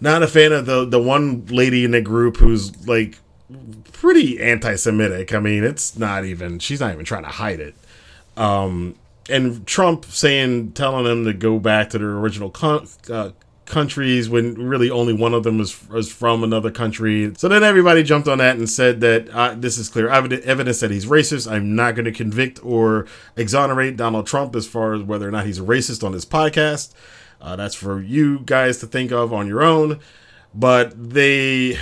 Not 0.00 0.22
a 0.22 0.28
fan 0.28 0.52
of 0.52 0.66
the 0.66 0.84
the 0.84 1.00
one 1.00 1.46
lady 1.46 1.84
in 1.84 1.90
the 1.90 2.00
group 2.00 2.36
who's 2.36 2.86
like 2.86 3.18
pretty 3.92 4.40
anti-Semitic. 4.40 5.34
I 5.34 5.40
mean, 5.40 5.64
it's 5.64 5.98
not 5.98 6.24
even 6.24 6.60
she's 6.60 6.78
not 6.80 6.92
even 6.92 7.04
trying 7.04 7.24
to 7.24 7.30
hide 7.30 7.58
it. 7.58 7.74
Um, 8.36 8.94
and 9.28 9.66
Trump 9.66 10.04
saying, 10.06 10.72
telling 10.72 11.04
them 11.04 11.24
to 11.24 11.32
go 11.32 11.58
back 11.58 11.90
to 11.90 11.98
their 11.98 12.18
original 12.18 12.50
con- 12.50 12.88
uh, 13.10 13.30
countries 13.68 14.28
when 14.28 14.54
really 14.54 14.90
only 14.90 15.12
one 15.12 15.34
of 15.34 15.42
them 15.42 15.58
was, 15.58 15.88
was 15.88 16.10
from 16.10 16.42
another 16.42 16.70
country. 16.70 17.32
So 17.36 17.48
then 17.48 17.62
everybody 17.62 18.02
jumped 18.02 18.26
on 18.26 18.38
that 18.38 18.56
and 18.56 18.68
said 18.68 19.00
that 19.00 19.28
uh, 19.28 19.54
this 19.56 19.78
is 19.78 19.88
clear 19.88 20.08
evidence 20.08 20.80
that 20.80 20.90
he's 20.90 21.06
racist. 21.06 21.50
I'm 21.50 21.76
not 21.76 21.94
going 21.94 22.06
to 22.06 22.12
convict 22.12 22.64
or 22.64 23.06
exonerate 23.36 23.96
Donald 23.96 24.26
Trump 24.26 24.56
as 24.56 24.66
far 24.66 24.94
as 24.94 25.02
whether 25.02 25.28
or 25.28 25.30
not 25.30 25.46
he's 25.46 25.58
a 25.58 25.62
racist 25.62 26.02
on 26.02 26.14
his 26.14 26.24
podcast. 26.24 26.92
Uh, 27.40 27.54
that's 27.56 27.74
for 27.74 28.00
you 28.00 28.40
guys 28.40 28.78
to 28.78 28.86
think 28.86 29.12
of 29.12 29.32
on 29.32 29.46
your 29.46 29.62
own. 29.62 30.00
But 30.54 31.10
they, 31.10 31.78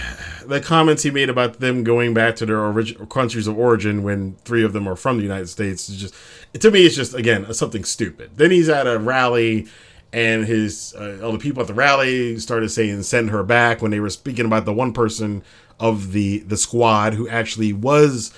the 0.47 0.61
comments 0.61 1.03
he 1.03 1.11
made 1.11 1.31
about 1.31 1.61
them 1.61 1.85
going 1.85 2.15
back 2.15 2.37
to 2.37 2.47
their 2.47 2.65
original 2.67 3.07
countries 3.07 3.47
of 3.47 3.59
origin 3.59 4.03
when 4.03 4.35
three 4.45 4.65
of 4.65 4.73
them 4.73 4.89
are 4.89 4.97
from 4.97 5.17
the 5.17 5.23
United 5.23 5.49
States 5.49 5.89
is 5.89 6.01
just, 6.01 6.15
to 6.53 6.71
me, 6.71 6.85
it's 6.85 6.97
just 6.97 7.15
again 7.15 7.53
something 7.55 7.85
stupid. 7.85 8.31
Then 8.37 8.51
he's 8.51 8.69
at 8.69 8.87
a 8.87 8.99
rally 8.99 9.67
and 10.13 10.47
his 10.47 10.95
uh, 10.99 11.19
all 11.23 11.33
the 11.33 11.39
people 11.39 11.61
at 11.61 11.69
the 11.69 11.75
rally 11.75 12.39
started 12.39 12.71
saying 12.71 13.03
send 13.03 13.31
her 13.31 13.43
back 13.43 13.83
when 13.83 13.91
they 13.91 14.01
were 14.01 14.11
speaking 14.11 14.47
about 14.47 14.65
the 14.65 14.73
one 14.73 14.93
person 14.93 15.43
of 15.79 16.13
the 16.13 16.39
the 16.41 16.57
squad 16.57 17.15
who 17.15 17.29
actually 17.29 17.73
was 17.73 18.33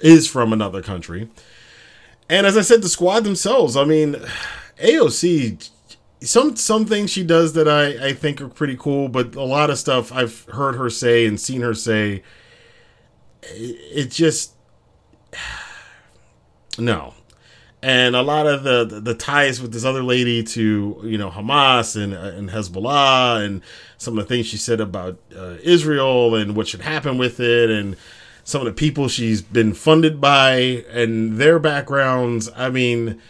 is 0.00 0.28
from 0.28 0.52
another 0.52 0.82
country. 0.82 1.30
And 2.28 2.46
as 2.46 2.56
I 2.56 2.62
said, 2.62 2.82
the 2.82 2.88
squad 2.88 3.24
themselves, 3.24 3.76
I 3.76 3.84
mean, 3.84 4.16
AOC 4.82 5.70
some 6.24 6.56
some 6.56 6.86
things 6.86 7.10
she 7.10 7.24
does 7.24 7.52
that 7.54 7.68
I, 7.68 8.08
I 8.08 8.12
think 8.12 8.40
are 8.40 8.48
pretty 8.48 8.76
cool, 8.76 9.08
but 9.08 9.34
a 9.34 9.42
lot 9.42 9.70
of 9.70 9.78
stuff 9.78 10.12
I've 10.12 10.44
heard 10.46 10.76
her 10.76 10.90
say 10.90 11.26
and 11.26 11.40
seen 11.40 11.60
her 11.62 11.74
say 11.74 12.22
it, 13.42 14.06
it 14.06 14.10
just 14.10 14.54
no 16.78 17.14
and 17.84 18.16
a 18.16 18.22
lot 18.22 18.46
of 18.46 18.62
the, 18.62 18.86
the, 18.86 18.98
the 18.98 19.14
ties 19.14 19.60
with 19.60 19.74
this 19.74 19.84
other 19.84 20.02
lady 20.02 20.42
to 20.42 20.98
you 21.04 21.18
know 21.18 21.30
Hamas 21.30 22.02
and 22.02 22.14
uh, 22.14 22.36
and 22.36 22.48
Hezbollah 22.48 23.44
and 23.44 23.60
some 23.98 24.18
of 24.18 24.26
the 24.26 24.34
things 24.34 24.46
she 24.46 24.56
said 24.56 24.80
about 24.80 25.18
uh, 25.36 25.56
Israel 25.62 26.34
and 26.34 26.56
what 26.56 26.66
should 26.66 26.80
happen 26.80 27.18
with 27.18 27.40
it 27.40 27.68
and 27.68 27.96
some 28.42 28.62
of 28.62 28.66
the 28.66 28.72
people 28.72 29.08
she's 29.08 29.42
been 29.42 29.74
funded 29.74 30.18
by 30.18 30.84
and 30.90 31.36
their 31.36 31.58
backgrounds. 31.58 32.48
I 32.56 32.70
mean, 32.70 33.20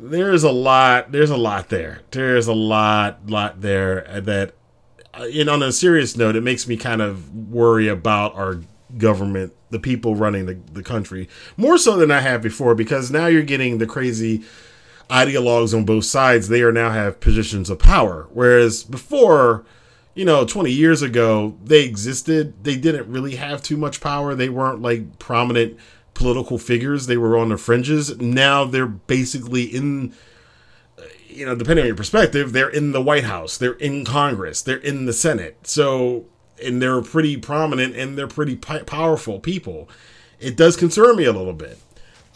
there's 0.00 0.42
a 0.42 0.52
lot. 0.52 1.12
There's 1.12 1.30
a 1.30 1.36
lot 1.36 1.68
there. 1.68 2.00
There's 2.10 2.46
a 2.46 2.54
lot, 2.54 3.28
lot 3.28 3.60
there 3.60 4.20
that. 4.22 4.54
Uh, 5.12 5.26
and 5.34 5.50
on 5.50 5.60
a 5.60 5.72
serious 5.72 6.16
note, 6.16 6.36
it 6.36 6.42
makes 6.42 6.68
me 6.68 6.76
kind 6.76 7.02
of 7.02 7.34
worry 7.34 7.88
about 7.88 8.34
our 8.36 8.60
government, 8.96 9.52
the 9.70 9.80
people 9.80 10.14
running 10.14 10.46
the, 10.46 10.54
the 10.72 10.84
country, 10.84 11.28
more 11.56 11.76
so 11.78 11.96
than 11.96 12.12
I 12.12 12.20
have 12.20 12.42
before, 12.42 12.76
because 12.76 13.10
now 13.10 13.26
you're 13.26 13.42
getting 13.42 13.78
the 13.78 13.88
crazy 13.88 14.44
ideologues 15.08 15.74
on 15.76 15.84
both 15.84 16.04
sides. 16.04 16.48
They 16.48 16.62
are 16.62 16.72
now 16.72 16.90
have 16.90 17.20
positions 17.20 17.70
of 17.70 17.80
power. 17.80 18.28
Whereas 18.32 18.84
before, 18.84 19.64
you 20.14 20.24
know, 20.24 20.44
20 20.44 20.70
years 20.70 21.02
ago, 21.02 21.58
they 21.62 21.84
existed. 21.84 22.62
They 22.62 22.76
didn't 22.76 23.10
really 23.10 23.34
have 23.36 23.62
too 23.62 23.76
much 23.76 24.00
power. 24.00 24.34
They 24.34 24.48
weren't 24.48 24.80
like 24.80 25.18
prominent 25.18 25.76
political 26.20 26.58
figures. 26.58 27.06
They 27.06 27.16
were 27.16 27.36
on 27.36 27.48
the 27.48 27.56
fringes. 27.56 28.18
Now 28.18 28.64
they're 28.64 28.86
basically 28.86 29.64
in 29.64 30.14
you 31.28 31.46
know, 31.46 31.54
depending 31.54 31.84
on 31.84 31.86
your 31.86 31.96
perspective, 31.96 32.52
they're 32.52 32.68
in 32.68 32.92
the 32.92 33.00
White 33.00 33.24
House, 33.24 33.56
they're 33.56 33.74
in 33.74 34.04
Congress, 34.04 34.60
they're 34.62 34.76
in 34.76 35.06
the 35.06 35.12
Senate. 35.12 35.56
So 35.66 36.26
and 36.62 36.82
they're 36.82 37.00
pretty 37.00 37.36
prominent 37.36 37.96
and 37.96 38.18
they're 38.18 38.26
pretty 38.26 38.56
powerful 38.56 39.40
people. 39.40 39.88
It 40.38 40.56
does 40.56 40.76
concern 40.76 41.16
me 41.16 41.24
a 41.24 41.32
little 41.32 41.52
bit, 41.52 41.78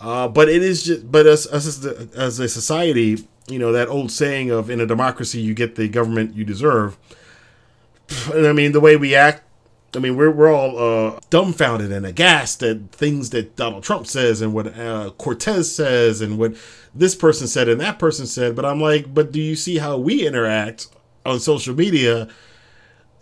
uh, 0.00 0.28
but 0.28 0.48
it 0.48 0.62
is 0.62 0.84
just. 0.84 1.10
But 1.10 1.26
as 1.26 1.46
as 1.46 1.84
a, 1.84 2.08
as 2.14 2.38
a 2.38 2.48
society, 2.48 3.26
you 3.48 3.58
know 3.58 3.72
that 3.72 3.88
old 3.88 4.10
saying 4.10 4.50
of 4.50 4.70
"in 4.70 4.80
a 4.80 4.86
democracy 4.86 5.40
you 5.40 5.54
get 5.54 5.76
the 5.76 5.88
government 5.88 6.34
you 6.34 6.44
deserve." 6.44 6.96
And 8.32 8.46
I 8.46 8.52
mean 8.52 8.72
the 8.72 8.80
way 8.80 8.96
we 8.96 9.14
act. 9.14 9.42
I 9.96 10.00
mean 10.00 10.16
we're 10.16 10.30
we're 10.30 10.52
all 10.52 10.78
uh, 10.78 11.20
dumbfounded 11.30 11.92
and 11.92 12.06
aghast 12.06 12.62
at 12.62 12.92
things 12.92 13.30
that 13.30 13.56
Donald 13.56 13.82
Trump 13.82 14.06
says 14.06 14.40
and 14.40 14.52
what 14.52 14.76
uh, 14.78 15.10
Cortez 15.18 15.74
says 15.74 16.20
and 16.20 16.38
what 16.38 16.54
this 16.94 17.14
person 17.14 17.46
said 17.46 17.68
and 17.68 17.80
that 17.80 17.98
person 17.98 18.26
said. 18.26 18.56
But 18.56 18.64
I'm 18.64 18.80
like, 18.80 19.12
but 19.12 19.32
do 19.32 19.40
you 19.40 19.56
see 19.56 19.78
how 19.78 19.98
we 19.98 20.26
interact 20.26 20.88
on 21.24 21.40
social 21.40 21.74
media? 21.74 22.28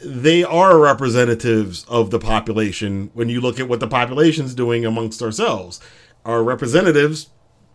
they 0.04 0.42
are 0.42 0.78
representatives 0.78 1.84
of 1.84 2.10
the 2.10 2.18
population 2.18 3.10
when 3.14 3.28
you 3.28 3.40
look 3.40 3.60
at 3.60 3.68
what 3.68 3.80
the 3.80 3.86
population's 3.86 4.54
doing 4.54 4.84
amongst 4.84 5.22
ourselves. 5.22 5.80
Our 6.24 6.42
representatives 6.42 7.30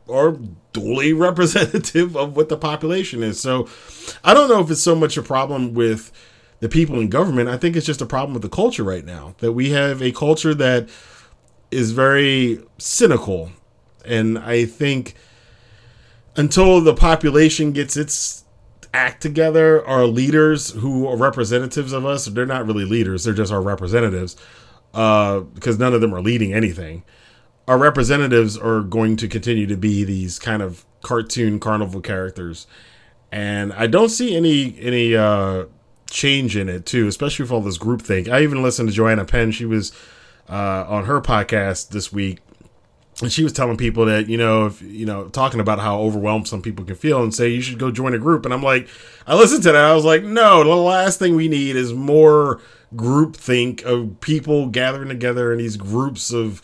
are 0.09 0.37
duly 0.73 1.13
representative 1.13 2.15
of 2.15 2.35
what 2.35 2.49
the 2.49 2.57
population 2.57 3.23
is. 3.23 3.39
So 3.39 3.67
I 4.23 4.33
don't 4.33 4.49
know 4.49 4.61
if 4.61 4.69
it's 4.71 4.81
so 4.81 4.95
much 4.95 5.17
a 5.17 5.21
problem 5.21 5.73
with 5.73 6.11
the 6.59 6.69
people 6.69 6.99
in 6.99 7.09
government. 7.09 7.49
I 7.49 7.57
think 7.57 7.75
it's 7.75 7.85
just 7.85 8.01
a 8.01 8.05
problem 8.05 8.33
with 8.33 8.43
the 8.43 8.49
culture 8.49 8.83
right 8.83 9.05
now. 9.05 9.35
That 9.39 9.53
we 9.53 9.69
have 9.71 10.01
a 10.01 10.11
culture 10.11 10.53
that 10.55 10.89
is 11.71 11.91
very 11.91 12.59
cynical. 12.77 13.51
And 14.05 14.39
I 14.39 14.65
think 14.65 15.15
until 16.35 16.81
the 16.81 16.93
population 16.93 17.71
gets 17.71 17.97
its 17.97 18.45
act 18.97 19.21
together 19.21 19.85
our 19.87 20.05
leaders 20.05 20.71
who 20.71 21.07
are 21.07 21.15
representatives 21.15 21.93
of 21.93 22.05
us. 22.05 22.25
They're 22.25 22.45
not 22.45 22.65
really 22.65 22.85
leaders; 22.85 23.23
they're 23.23 23.33
just 23.33 23.51
our 23.51 23.61
representatives, 23.61 24.35
uh, 24.93 25.41
because 25.41 25.77
none 25.77 25.93
of 25.93 26.01
them 26.01 26.13
are 26.13 26.21
leading 26.21 26.53
anything. 26.53 27.03
Our 27.67 27.77
representatives 27.77 28.57
are 28.57 28.81
going 28.81 29.17
to 29.17 29.27
continue 29.27 29.67
to 29.67 29.77
be 29.77 30.03
these 30.03 30.39
kind 30.39 30.61
of 30.61 30.85
cartoon 31.01 31.59
carnival 31.59 32.01
characters, 32.01 32.65
and 33.31 33.71
I 33.73 33.87
don't 33.87 34.09
see 34.09 34.35
any 34.35 34.77
any 34.79 35.15
uh, 35.15 35.65
change 36.09 36.55
in 36.55 36.69
it 36.69 36.85
too, 36.85 37.07
especially 37.07 37.43
with 37.43 37.51
all 37.51 37.61
this 37.61 37.77
group 37.77 38.01
thing. 38.01 38.29
I 38.29 38.43
even 38.43 38.63
listened 38.63 38.89
to 38.89 38.95
Joanna 38.95 39.25
Penn; 39.25 39.51
she 39.51 39.65
was 39.65 39.91
uh, 40.49 40.85
on 40.87 41.05
her 41.05 41.21
podcast 41.21 41.89
this 41.89 42.11
week 42.11 42.39
and 43.21 43.31
she 43.31 43.43
was 43.43 43.53
telling 43.53 43.77
people 43.77 44.05
that 44.05 44.29
you 44.29 44.37
know 44.37 44.67
if 44.67 44.81
you 44.81 45.05
know 45.05 45.27
talking 45.29 45.59
about 45.59 45.79
how 45.79 45.99
overwhelmed 45.99 46.47
some 46.47 46.61
people 46.61 46.85
can 46.85 46.95
feel 46.95 47.23
and 47.23 47.33
say 47.33 47.49
you 47.49 47.61
should 47.61 47.79
go 47.79 47.91
join 47.91 48.13
a 48.13 48.19
group. 48.19 48.45
And 48.45 48.53
i'm 48.53 48.63
like 48.63 48.87
i 49.25 49.35
listened 49.35 49.63
to 49.63 49.71
that. 49.71 49.83
I 49.83 49.93
was 49.95 50.05
like 50.05 50.23
no 50.23 50.63
the 50.63 50.75
last 50.75 51.19
thing 51.19 51.35
we 51.35 51.47
need 51.47 51.75
is 51.75 51.93
more 51.93 52.61
group 52.95 53.35
think 53.35 53.83
of 53.83 54.19
people 54.21 54.67
gathering 54.67 55.09
together 55.09 55.51
in 55.51 55.57
these 55.57 55.77
groups 55.77 56.31
of 56.31 56.61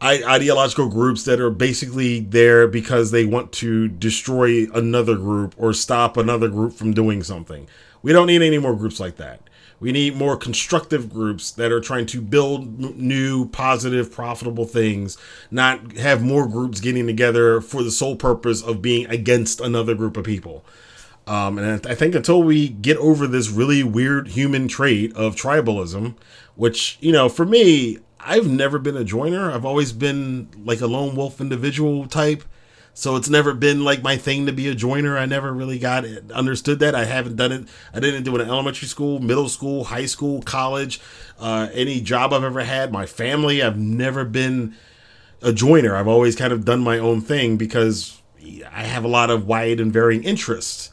ideological 0.00 0.88
groups 0.88 1.24
that 1.24 1.40
are 1.40 1.50
basically 1.50 2.20
there 2.20 2.68
because 2.68 3.10
they 3.10 3.24
want 3.24 3.50
to 3.50 3.88
destroy 3.88 4.70
another 4.72 5.16
group 5.16 5.54
or 5.58 5.72
stop 5.72 6.16
another 6.16 6.48
group 6.48 6.72
from 6.72 6.94
doing 6.94 7.22
something 7.22 7.68
we 8.08 8.12
don't 8.12 8.26
need 8.26 8.42
any 8.42 8.58
more 8.58 8.74
groups 8.74 8.98
like 8.98 9.16
that 9.16 9.40
we 9.80 9.92
need 9.92 10.16
more 10.16 10.36
constructive 10.36 11.12
groups 11.12 11.50
that 11.52 11.70
are 11.70 11.80
trying 11.80 12.06
to 12.06 12.20
build 12.20 12.96
new, 12.96 13.48
positive, 13.48 14.10
profitable 14.10 14.64
things, 14.64 15.16
not 15.50 15.96
have 15.96 16.22
more 16.22 16.48
groups 16.48 16.80
getting 16.80 17.06
together 17.06 17.60
for 17.60 17.82
the 17.82 17.90
sole 17.90 18.16
purpose 18.16 18.62
of 18.62 18.82
being 18.82 19.06
against 19.06 19.60
another 19.60 19.94
group 19.94 20.16
of 20.16 20.24
people. 20.24 20.64
Um, 21.26 21.58
and 21.58 21.86
I 21.86 21.94
think 21.94 22.14
until 22.14 22.42
we 22.42 22.68
get 22.68 22.96
over 22.96 23.26
this 23.26 23.50
really 23.50 23.84
weird 23.84 24.28
human 24.28 24.66
trait 24.66 25.14
of 25.14 25.36
tribalism, 25.36 26.14
which, 26.56 26.96
you 27.00 27.12
know, 27.12 27.28
for 27.28 27.44
me, 27.44 27.98
I've 28.18 28.48
never 28.48 28.78
been 28.78 28.96
a 28.96 29.04
joiner. 29.04 29.52
I've 29.52 29.64
always 29.64 29.92
been 29.92 30.48
like 30.64 30.80
a 30.80 30.86
lone 30.86 31.14
wolf 31.14 31.40
individual 31.40 32.06
type. 32.06 32.42
So 32.98 33.14
it's 33.14 33.28
never 33.28 33.54
been 33.54 33.84
like 33.84 34.02
my 34.02 34.16
thing 34.16 34.46
to 34.46 34.52
be 34.52 34.66
a 34.66 34.74
joiner. 34.74 35.16
I 35.16 35.24
never 35.24 35.52
really 35.52 35.78
got 35.78 36.04
it, 36.04 36.32
understood 36.32 36.80
that. 36.80 36.96
I 36.96 37.04
haven't 37.04 37.36
done 37.36 37.52
it. 37.52 37.68
I 37.94 38.00
didn't 38.00 38.24
do 38.24 38.34
it 38.34 38.40
in 38.40 38.48
elementary 38.48 38.88
school, 38.88 39.20
middle 39.20 39.48
school, 39.48 39.84
high 39.84 40.06
school, 40.06 40.42
college, 40.42 41.00
uh, 41.38 41.68
any 41.72 42.00
job 42.00 42.32
I've 42.32 42.42
ever 42.42 42.64
had. 42.64 42.90
My 42.90 43.06
family, 43.06 43.62
I've 43.62 43.78
never 43.78 44.24
been 44.24 44.74
a 45.40 45.52
joiner. 45.52 45.94
I've 45.94 46.08
always 46.08 46.34
kind 46.34 46.52
of 46.52 46.64
done 46.64 46.80
my 46.80 46.98
own 46.98 47.20
thing 47.20 47.56
because 47.56 48.20
I 48.68 48.82
have 48.82 49.04
a 49.04 49.08
lot 49.08 49.30
of 49.30 49.46
wide 49.46 49.78
and 49.78 49.92
varying 49.92 50.24
interests. 50.24 50.90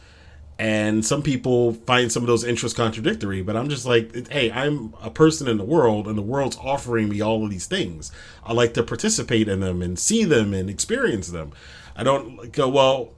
and 0.60 1.04
some 1.04 1.24
people 1.24 1.74
find 1.74 2.12
some 2.12 2.24
of 2.24 2.28
those 2.28 2.46
interests 2.46 2.78
contradictory 2.78 3.42
but 3.42 3.58
i'm 3.58 3.68
just 3.68 3.86
like 3.86 4.32
hey 4.32 4.50
i'm 4.52 4.94
a 5.02 5.10
person 5.10 5.50
in 5.50 5.58
the 5.58 5.66
world 5.66 6.08
and 6.08 6.18
the 6.18 6.22
world's 6.22 6.58
offering 6.58 7.10
me 7.10 7.20
all 7.20 7.44
of 7.44 7.50
these 7.50 7.66
things 7.66 8.10
i 8.46 8.54
like 8.54 8.74
to 8.74 8.82
participate 8.82 9.50
in 9.50 9.60
them 9.60 9.82
and 9.82 10.00
see 10.00 10.24
them 10.24 10.54
and 10.54 10.70
experience 10.70 11.28
them 11.28 11.52
i 11.96 12.04
don't 12.04 12.52
go 12.52 12.68
well 12.68 13.12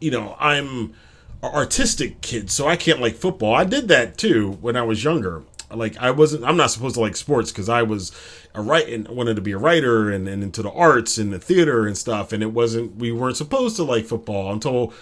you 0.00 0.10
know 0.10 0.36
i'm 0.38 0.94
an 1.42 1.54
artistic 1.54 2.20
kid 2.20 2.50
so 2.50 2.66
i 2.66 2.76
can't 2.76 3.00
like 3.00 3.14
football 3.14 3.54
i 3.54 3.64
did 3.64 3.88
that 3.88 4.16
too 4.18 4.52
when 4.60 4.76
i 4.76 4.82
was 4.82 5.04
younger 5.04 5.42
like 5.70 5.96
i 5.98 6.10
wasn't 6.10 6.42
i'm 6.44 6.56
not 6.56 6.70
supposed 6.70 6.94
to 6.94 7.00
like 7.00 7.16
sports 7.16 7.50
because 7.50 7.68
i 7.68 7.82
was 7.82 8.12
a 8.54 8.62
write 8.62 8.88
and 8.88 9.06
wanted 9.08 9.36
to 9.36 9.42
be 9.42 9.52
a 9.52 9.58
writer 9.58 10.10
and, 10.10 10.28
and 10.28 10.42
into 10.42 10.62
the 10.62 10.70
arts 10.70 11.18
and 11.18 11.32
the 11.32 11.38
theater 11.38 11.86
and 11.86 11.98
stuff 11.98 12.32
and 12.32 12.42
it 12.42 12.52
wasn't 12.52 12.96
we 12.96 13.12
weren't 13.12 13.36
supposed 13.36 13.76
to 13.76 13.82
like 13.82 14.06
football 14.06 14.52
until 14.52 14.92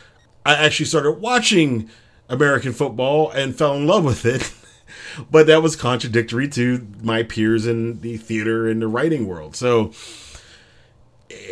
I 0.46 0.54
actually 0.54 0.86
started 0.86 1.12
watching 1.12 1.88
American 2.28 2.72
football 2.72 3.30
and 3.30 3.56
fell 3.56 3.74
in 3.74 3.86
love 3.86 4.04
with 4.04 4.26
it. 4.26 4.52
but 5.30 5.46
that 5.46 5.62
was 5.62 5.74
contradictory 5.74 6.48
to 6.48 6.86
my 7.02 7.22
peers 7.22 7.66
in 7.66 8.00
the 8.00 8.18
theater 8.18 8.68
and 8.68 8.82
the 8.82 8.88
writing 8.88 9.26
world. 9.26 9.56
So, 9.56 9.92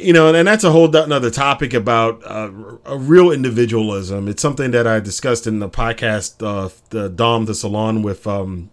you 0.01 0.13
know, 0.13 0.35
and 0.35 0.47
that's 0.47 0.65
a 0.65 0.71
whole 0.71 0.95
another 0.95 1.31
topic 1.31 1.75
about 1.75 2.23
uh, 2.25 2.51
a 2.85 2.97
real 2.97 3.31
individualism. 3.31 4.29
It's 4.29 4.43
something 4.43 4.71
that 4.73 4.87
I 4.87 5.01
discussed 5.01 5.47
in 5.47 5.59
the 5.59 5.69
podcast, 5.69 6.45
uh, 6.45 6.71
the 6.91 7.09
Dom 7.09 7.47
the 7.47 7.55
Salon 7.55 8.03
with 8.03 8.27
um, 8.27 8.71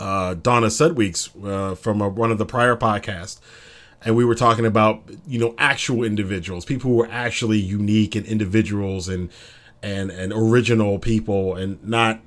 uh, 0.00 0.34
Donna 0.34 0.68
Sudweeks 0.68 1.30
uh, 1.46 1.74
from 1.74 2.00
a, 2.00 2.08
one 2.08 2.30
of 2.30 2.38
the 2.38 2.46
prior 2.46 2.76
podcasts 2.76 3.40
and 4.04 4.14
we 4.14 4.24
were 4.24 4.34
talking 4.34 4.66
about 4.66 5.02
you 5.26 5.38
know 5.38 5.54
actual 5.58 6.04
individuals, 6.04 6.64
people 6.64 6.90
who 6.90 7.02
are 7.02 7.10
actually 7.10 7.58
unique 7.58 8.14
and 8.14 8.26
individuals 8.26 9.08
and 9.08 9.30
and 9.82 10.10
and 10.10 10.32
original 10.32 10.98
people, 10.98 11.56
and 11.56 11.82
not 11.82 12.20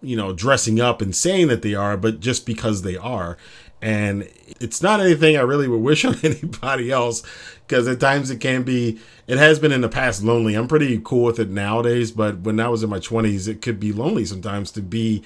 you 0.00 0.16
know 0.16 0.32
dressing 0.32 0.80
up 0.80 1.02
and 1.02 1.14
saying 1.14 1.48
that 1.48 1.62
they 1.62 1.74
are, 1.74 1.96
but 1.96 2.20
just 2.20 2.46
because 2.46 2.82
they 2.82 2.96
are. 2.96 3.36
And 3.82 4.28
it's 4.60 4.82
not 4.82 5.00
anything 5.00 5.36
I 5.36 5.40
really 5.40 5.68
would 5.68 5.80
wish 5.80 6.04
on 6.06 6.16
anybody 6.22 6.90
else 6.90 7.22
because 7.66 7.88
at 7.88 8.00
times 8.00 8.30
it 8.30 8.38
can 8.38 8.62
be. 8.62 8.98
It 9.26 9.38
has 9.38 9.58
been 9.58 9.72
in 9.72 9.80
the 9.80 9.88
past 9.88 10.22
lonely. 10.22 10.54
I'm 10.54 10.68
pretty 10.68 11.00
cool 11.02 11.24
with 11.24 11.38
it 11.38 11.50
nowadays, 11.50 12.10
but 12.10 12.40
when 12.40 12.58
I 12.58 12.68
was 12.68 12.82
in 12.82 12.90
my 12.90 12.98
20s, 12.98 13.46
it 13.46 13.62
could 13.62 13.78
be 13.78 13.92
lonely 13.92 14.24
sometimes 14.24 14.72
to 14.72 14.82
be, 14.82 15.22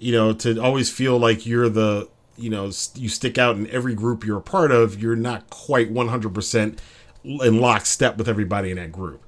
you 0.00 0.10
know, 0.12 0.32
to 0.32 0.60
always 0.60 0.90
feel 0.90 1.16
like 1.18 1.46
you're 1.46 1.68
the 1.68 2.08
you 2.36 2.50
know 2.50 2.70
you 2.94 3.08
stick 3.08 3.38
out 3.38 3.56
in 3.56 3.68
every 3.68 3.94
group 3.94 4.24
you're 4.24 4.38
a 4.38 4.42
part 4.42 4.72
of, 4.72 5.00
you're 5.00 5.16
not 5.16 5.48
quite 5.50 5.92
100% 5.92 6.78
in 7.24 7.60
lockstep 7.60 8.16
with 8.16 8.28
everybody 8.28 8.70
in 8.70 8.76
that 8.76 8.92
group. 8.92 9.24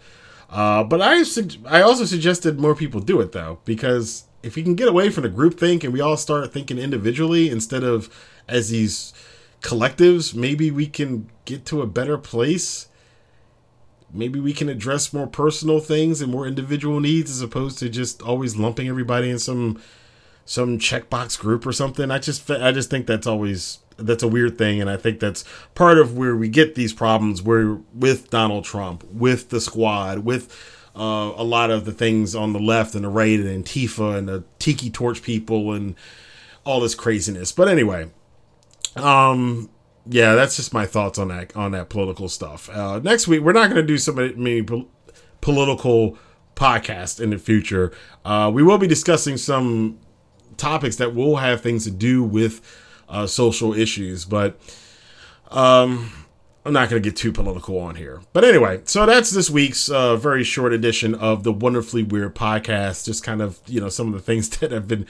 Uh, 0.50 0.84
but 0.84 1.00
I 1.00 1.24
I 1.66 1.80
also 1.80 2.04
suggested 2.04 2.60
more 2.60 2.74
people 2.74 3.00
do 3.00 3.20
it 3.20 3.32
though 3.32 3.60
because 3.64 4.24
if 4.42 4.56
we 4.56 4.62
can 4.62 4.74
get 4.74 4.88
away 4.88 5.08
from 5.08 5.22
the 5.22 5.28
group 5.28 5.58
think 5.58 5.84
and 5.84 5.92
we 5.92 6.00
all 6.00 6.16
start 6.16 6.52
thinking 6.52 6.78
individually 6.78 7.48
instead 7.48 7.84
of 7.84 8.10
as 8.48 8.70
these 8.70 9.12
collectives, 9.60 10.34
maybe 10.34 10.70
we 10.70 10.86
can 10.86 11.30
get 11.44 11.64
to 11.66 11.82
a 11.82 11.86
better 11.86 12.18
place. 12.18 12.88
Maybe 14.12 14.40
we 14.40 14.52
can 14.52 14.68
address 14.68 15.12
more 15.12 15.26
personal 15.26 15.80
things 15.80 16.20
and 16.20 16.30
more 16.30 16.46
individual 16.46 17.00
needs 17.00 17.30
as 17.30 17.40
opposed 17.40 17.78
to 17.78 17.88
just 17.88 18.20
always 18.20 18.56
lumping 18.56 18.88
everybody 18.88 19.30
in 19.30 19.38
some 19.38 19.80
some 20.44 20.78
checkbox 20.78 21.38
group 21.38 21.64
or 21.64 21.72
something. 21.72 22.10
I 22.10 22.18
just 22.18 22.50
I 22.50 22.72
just 22.72 22.90
think 22.90 23.06
that's 23.06 23.26
always 23.26 23.78
that's 23.96 24.22
a 24.22 24.28
weird 24.28 24.58
thing, 24.58 24.80
and 24.80 24.90
I 24.90 24.96
think 24.96 25.20
that's 25.20 25.44
part 25.74 25.98
of 25.98 26.16
where 26.16 26.36
we 26.36 26.48
get 26.48 26.74
these 26.74 26.92
problems. 26.92 27.42
Where 27.42 27.78
with 27.94 28.30
Donald 28.30 28.64
Trump, 28.64 29.04
with 29.12 29.48
the 29.48 29.60
squad, 29.60 30.20
with 30.20 30.52
uh, 30.94 31.32
a 31.36 31.44
lot 31.44 31.70
of 31.70 31.84
the 31.84 31.92
things 31.92 32.34
on 32.34 32.52
the 32.52 32.58
left 32.58 32.94
and 32.94 33.04
the 33.04 33.08
right, 33.08 33.38
and 33.38 33.64
Antifa 33.64 34.16
and 34.18 34.28
the 34.28 34.44
Tiki 34.58 34.90
Torch 34.90 35.22
people, 35.22 35.72
and 35.72 35.94
all 36.64 36.80
this 36.80 36.94
craziness. 36.94 37.52
But 37.52 37.68
anyway, 37.68 38.10
um, 38.96 39.70
yeah, 40.06 40.34
that's 40.34 40.56
just 40.56 40.74
my 40.74 40.86
thoughts 40.86 41.18
on 41.18 41.28
that 41.28 41.54
on 41.56 41.72
that 41.72 41.88
political 41.88 42.28
stuff. 42.28 42.68
Uh, 42.70 42.98
next 42.98 43.28
week, 43.28 43.42
we're 43.42 43.52
not 43.52 43.70
going 43.70 43.80
to 43.80 43.86
do 43.86 43.98
so 43.98 44.12
many 44.12 44.62
political 45.40 46.18
podcasts 46.56 47.20
in 47.20 47.30
the 47.30 47.38
future. 47.38 47.92
Uh, 48.24 48.50
we 48.52 48.62
will 48.62 48.78
be 48.78 48.86
discussing 48.86 49.36
some 49.36 49.98
topics 50.56 50.96
that 50.96 51.14
will 51.14 51.36
have 51.36 51.60
things 51.60 51.84
to 51.84 51.90
do 51.90 52.22
with 52.22 52.60
uh, 53.08 53.26
social 53.26 53.74
issues. 53.74 54.24
But 54.24 54.58
um, 55.50 56.10
I'm 56.64 56.72
not 56.72 56.88
going 56.88 57.02
to 57.02 57.08
get 57.08 57.16
too 57.16 57.32
political 57.32 57.78
on 57.78 57.96
here. 57.96 58.20
But 58.32 58.44
anyway, 58.44 58.82
so 58.84 59.06
that's 59.06 59.30
this 59.30 59.50
week's 59.50 59.88
uh, 59.88 60.16
very 60.16 60.44
short 60.44 60.72
edition 60.72 61.14
of 61.14 61.42
the 61.42 61.52
Wonderfully 61.52 62.02
Weird 62.02 62.34
podcast. 62.34 63.04
Just 63.04 63.22
kind 63.24 63.42
of, 63.42 63.60
you 63.66 63.80
know, 63.80 63.88
some 63.88 64.08
of 64.08 64.14
the 64.14 64.20
things 64.20 64.48
that 64.58 64.70
have 64.70 64.88
been 64.88 65.06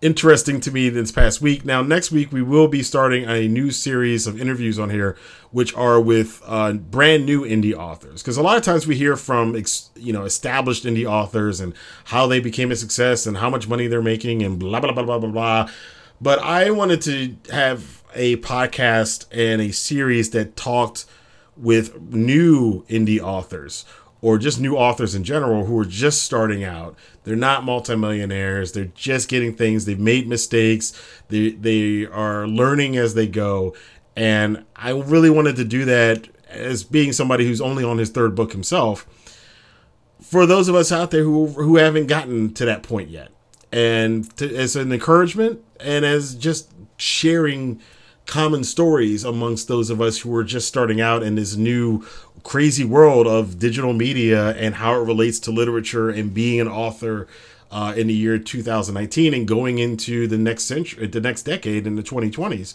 interesting 0.00 0.60
to 0.60 0.70
me 0.70 0.88
this 0.88 1.10
past 1.10 1.40
week. 1.40 1.64
Now, 1.64 1.82
next 1.82 2.10
week, 2.10 2.32
we 2.32 2.42
will 2.42 2.68
be 2.68 2.82
starting 2.82 3.24
a 3.24 3.48
new 3.48 3.70
series 3.70 4.26
of 4.26 4.40
interviews 4.40 4.78
on 4.78 4.90
here, 4.90 5.16
which 5.50 5.74
are 5.74 6.00
with 6.00 6.40
uh, 6.46 6.74
brand 6.74 7.26
new 7.26 7.42
indie 7.42 7.74
authors. 7.74 8.22
Because 8.22 8.36
a 8.36 8.42
lot 8.42 8.56
of 8.56 8.62
times 8.62 8.86
we 8.86 8.96
hear 8.96 9.16
from, 9.16 9.56
ex- 9.56 9.90
you 9.96 10.12
know, 10.12 10.24
established 10.24 10.84
indie 10.84 11.04
authors 11.04 11.60
and 11.60 11.74
how 12.04 12.26
they 12.26 12.40
became 12.40 12.70
a 12.70 12.76
success 12.76 13.26
and 13.26 13.38
how 13.38 13.50
much 13.50 13.68
money 13.68 13.86
they're 13.86 14.02
making 14.02 14.42
and 14.42 14.58
blah, 14.58 14.80
blah, 14.80 14.92
blah, 14.92 15.02
blah, 15.02 15.18
blah, 15.18 15.30
blah. 15.30 15.70
But 16.20 16.38
I 16.40 16.70
wanted 16.70 17.02
to 17.02 17.52
have 17.52 18.02
a 18.14 18.36
podcast 18.36 19.26
and 19.30 19.60
a 19.60 19.72
series 19.72 20.30
that 20.30 20.56
talked 20.56 21.06
with 21.56 22.00
new 22.00 22.84
indie 22.84 23.20
authors 23.20 23.84
or 24.20 24.38
just 24.38 24.60
new 24.60 24.76
authors 24.76 25.14
in 25.14 25.24
general 25.24 25.64
who 25.64 25.78
are 25.78 25.84
just 25.84 26.22
starting 26.22 26.64
out. 26.64 26.96
They're 27.24 27.36
not 27.36 27.64
multimillionaires. 27.64 28.72
They're 28.72 28.86
just 28.86 29.28
getting 29.28 29.54
things. 29.54 29.84
They've 29.84 29.98
made 29.98 30.28
mistakes. 30.28 30.92
They 31.28 31.50
they 31.50 32.06
are 32.06 32.46
learning 32.46 32.96
as 32.96 33.14
they 33.14 33.26
go. 33.26 33.74
And 34.16 34.64
I 34.74 34.90
really 34.90 35.30
wanted 35.30 35.56
to 35.56 35.64
do 35.64 35.84
that 35.84 36.28
as 36.48 36.82
being 36.82 37.12
somebody 37.12 37.46
who's 37.46 37.60
only 37.60 37.84
on 37.84 37.98
his 37.98 38.10
third 38.10 38.34
book 38.34 38.52
himself. 38.52 39.06
For 40.20 40.46
those 40.46 40.68
of 40.68 40.74
us 40.74 40.90
out 40.90 41.10
there 41.10 41.22
who 41.22 41.46
who 41.48 41.76
haven't 41.76 42.06
gotten 42.06 42.52
to 42.54 42.64
that 42.64 42.82
point 42.82 43.10
yet, 43.10 43.30
and 43.70 44.34
to, 44.36 44.56
as 44.56 44.74
an 44.74 44.92
encouragement 44.92 45.60
and 45.78 46.04
as 46.04 46.34
just 46.34 46.72
sharing 46.96 47.80
common 48.28 48.62
stories 48.62 49.24
amongst 49.24 49.68
those 49.68 49.88
of 49.88 50.00
us 50.00 50.18
who 50.18 50.34
are 50.36 50.44
just 50.44 50.68
starting 50.68 51.00
out 51.00 51.22
in 51.22 51.34
this 51.34 51.56
new 51.56 52.06
crazy 52.44 52.84
world 52.84 53.26
of 53.26 53.58
digital 53.58 53.94
media 53.94 54.50
and 54.50 54.76
how 54.76 54.94
it 54.94 55.04
relates 55.04 55.40
to 55.40 55.50
literature 55.50 56.10
and 56.10 56.34
being 56.34 56.60
an 56.60 56.68
author 56.68 57.26
uh, 57.70 57.94
in 57.96 58.06
the 58.06 58.14
year 58.14 58.38
2019 58.38 59.32
and 59.32 59.48
going 59.48 59.78
into 59.78 60.28
the 60.28 60.38
next 60.38 60.64
century, 60.64 61.06
the 61.06 61.20
next 61.20 61.42
decade 61.42 61.86
in 61.86 61.96
the 61.96 62.02
2020s. 62.02 62.74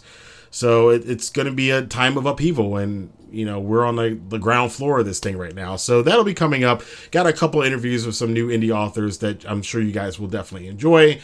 So 0.50 0.90
it, 0.90 1.08
it's 1.08 1.30
going 1.30 1.46
to 1.46 1.52
be 1.52 1.70
a 1.70 1.82
time 1.82 2.16
of 2.16 2.26
upheaval, 2.26 2.76
and 2.76 3.12
you 3.30 3.44
know 3.44 3.58
we're 3.58 3.84
on 3.84 3.96
the, 3.96 4.18
the 4.28 4.38
ground 4.38 4.70
floor 4.70 5.00
of 5.00 5.06
this 5.06 5.18
thing 5.18 5.36
right 5.36 5.54
now. 5.54 5.74
So 5.74 6.00
that'll 6.00 6.22
be 6.22 6.34
coming 6.34 6.62
up. 6.62 6.82
Got 7.10 7.26
a 7.26 7.32
couple 7.32 7.60
interviews 7.62 8.06
with 8.06 8.14
some 8.14 8.32
new 8.32 8.48
indie 8.48 8.70
authors 8.70 9.18
that 9.18 9.44
I'm 9.50 9.62
sure 9.62 9.80
you 9.80 9.90
guys 9.90 10.20
will 10.20 10.28
definitely 10.28 10.68
enjoy 10.68 11.20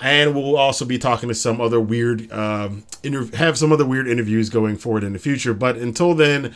and 0.00 0.34
we'll 0.34 0.56
also 0.56 0.84
be 0.84 0.98
talking 0.98 1.28
to 1.28 1.34
some 1.34 1.60
other 1.60 1.80
weird 1.80 2.30
um, 2.32 2.84
have 3.34 3.56
some 3.58 3.72
other 3.72 3.86
weird 3.86 4.08
interviews 4.08 4.50
going 4.50 4.76
forward 4.76 5.04
in 5.04 5.12
the 5.12 5.18
future 5.18 5.54
but 5.54 5.76
until 5.76 6.14
then 6.14 6.54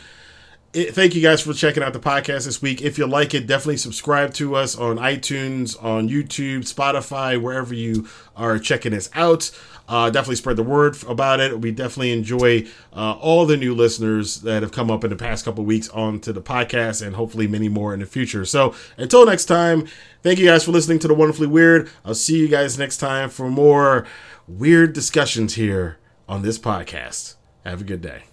it, 0.73 0.93
thank 0.93 1.15
you 1.15 1.21
guys 1.21 1.41
for 1.41 1.53
checking 1.53 1.81
out 1.81 1.93
the 1.93 1.99
podcast 1.99 2.45
this 2.45 2.61
week. 2.61 2.81
If 2.81 2.97
you 2.99 3.07
like 3.07 3.33
it, 3.33 3.47
definitely 3.47 3.77
subscribe 3.77 4.35
to 4.35 4.55
us 4.55 4.77
on 4.77 4.97
iTunes, 4.97 5.81
on 5.83 6.09
YouTube, 6.09 6.59
Spotify, 6.59 7.41
wherever 7.41 7.73
you 7.73 8.07
are 8.35 8.59
checking 8.59 8.93
us 8.93 9.09
out. 9.15 9.49
Uh, 9.89 10.09
definitely 10.11 10.35
spread 10.35 10.55
the 10.55 10.63
word 10.63 10.95
about 11.07 11.39
it. 11.39 11.59
We 11.59 11.71
definitely 11.71 12.13
enjoy 12.13 12.67
uh, 12.93 13.13
all 13.13 13.47
the 13.47 13.57
new 13.57 13.73
listeners 13.73 14.41
that 14.41 14.61
have 14.61 14.71
come 14.71 14.91
up 14.91 15.03
in 15.03 15.09
the 15.09 15.15
past 15.15 15.43
couple 15.43 15.65
weeks 15.65 15.89
onto 15.89 16.31
the 16.31 16.43
podcast, 16.43 17.05
and 17.05 17.15
hopefully 17.15 17.47
many 17.47 17.69
more 17.69 17.91
in 17.93 17.99
the 17.99 18.05
future. 18.05 18.45
So 18.45 18.75
until 18.97 19.25
next 19.25 19.45
time, 19.45 19.87
thank 20.21 20.37
you 20.37 20.45
guys 20.45 20.63
for 20.63 20.71
listening 20.71 20.99
to 20.99 21.07
the 21.07 21.15
Wonderfully 21.15 21.47
Weird. 21.47 21.89
I'll 22.05 22.13
see 22.13 22.37
you 22.37 22.47
guys 22.47 22.77
next 22.77 22.97
time 22.97 23.29
for 23.29 23.49
more 23.49 24.05
weird 24.47 24.93
discussions 24.93 25.55
here 25.55 25.97
on 26.27 26.43
this 26.43 26.59
podcast. 26.59 27.35
Have 27.65 27.81
a 27.81 27.83
good 27.83 28.01
day. 28.01 28.28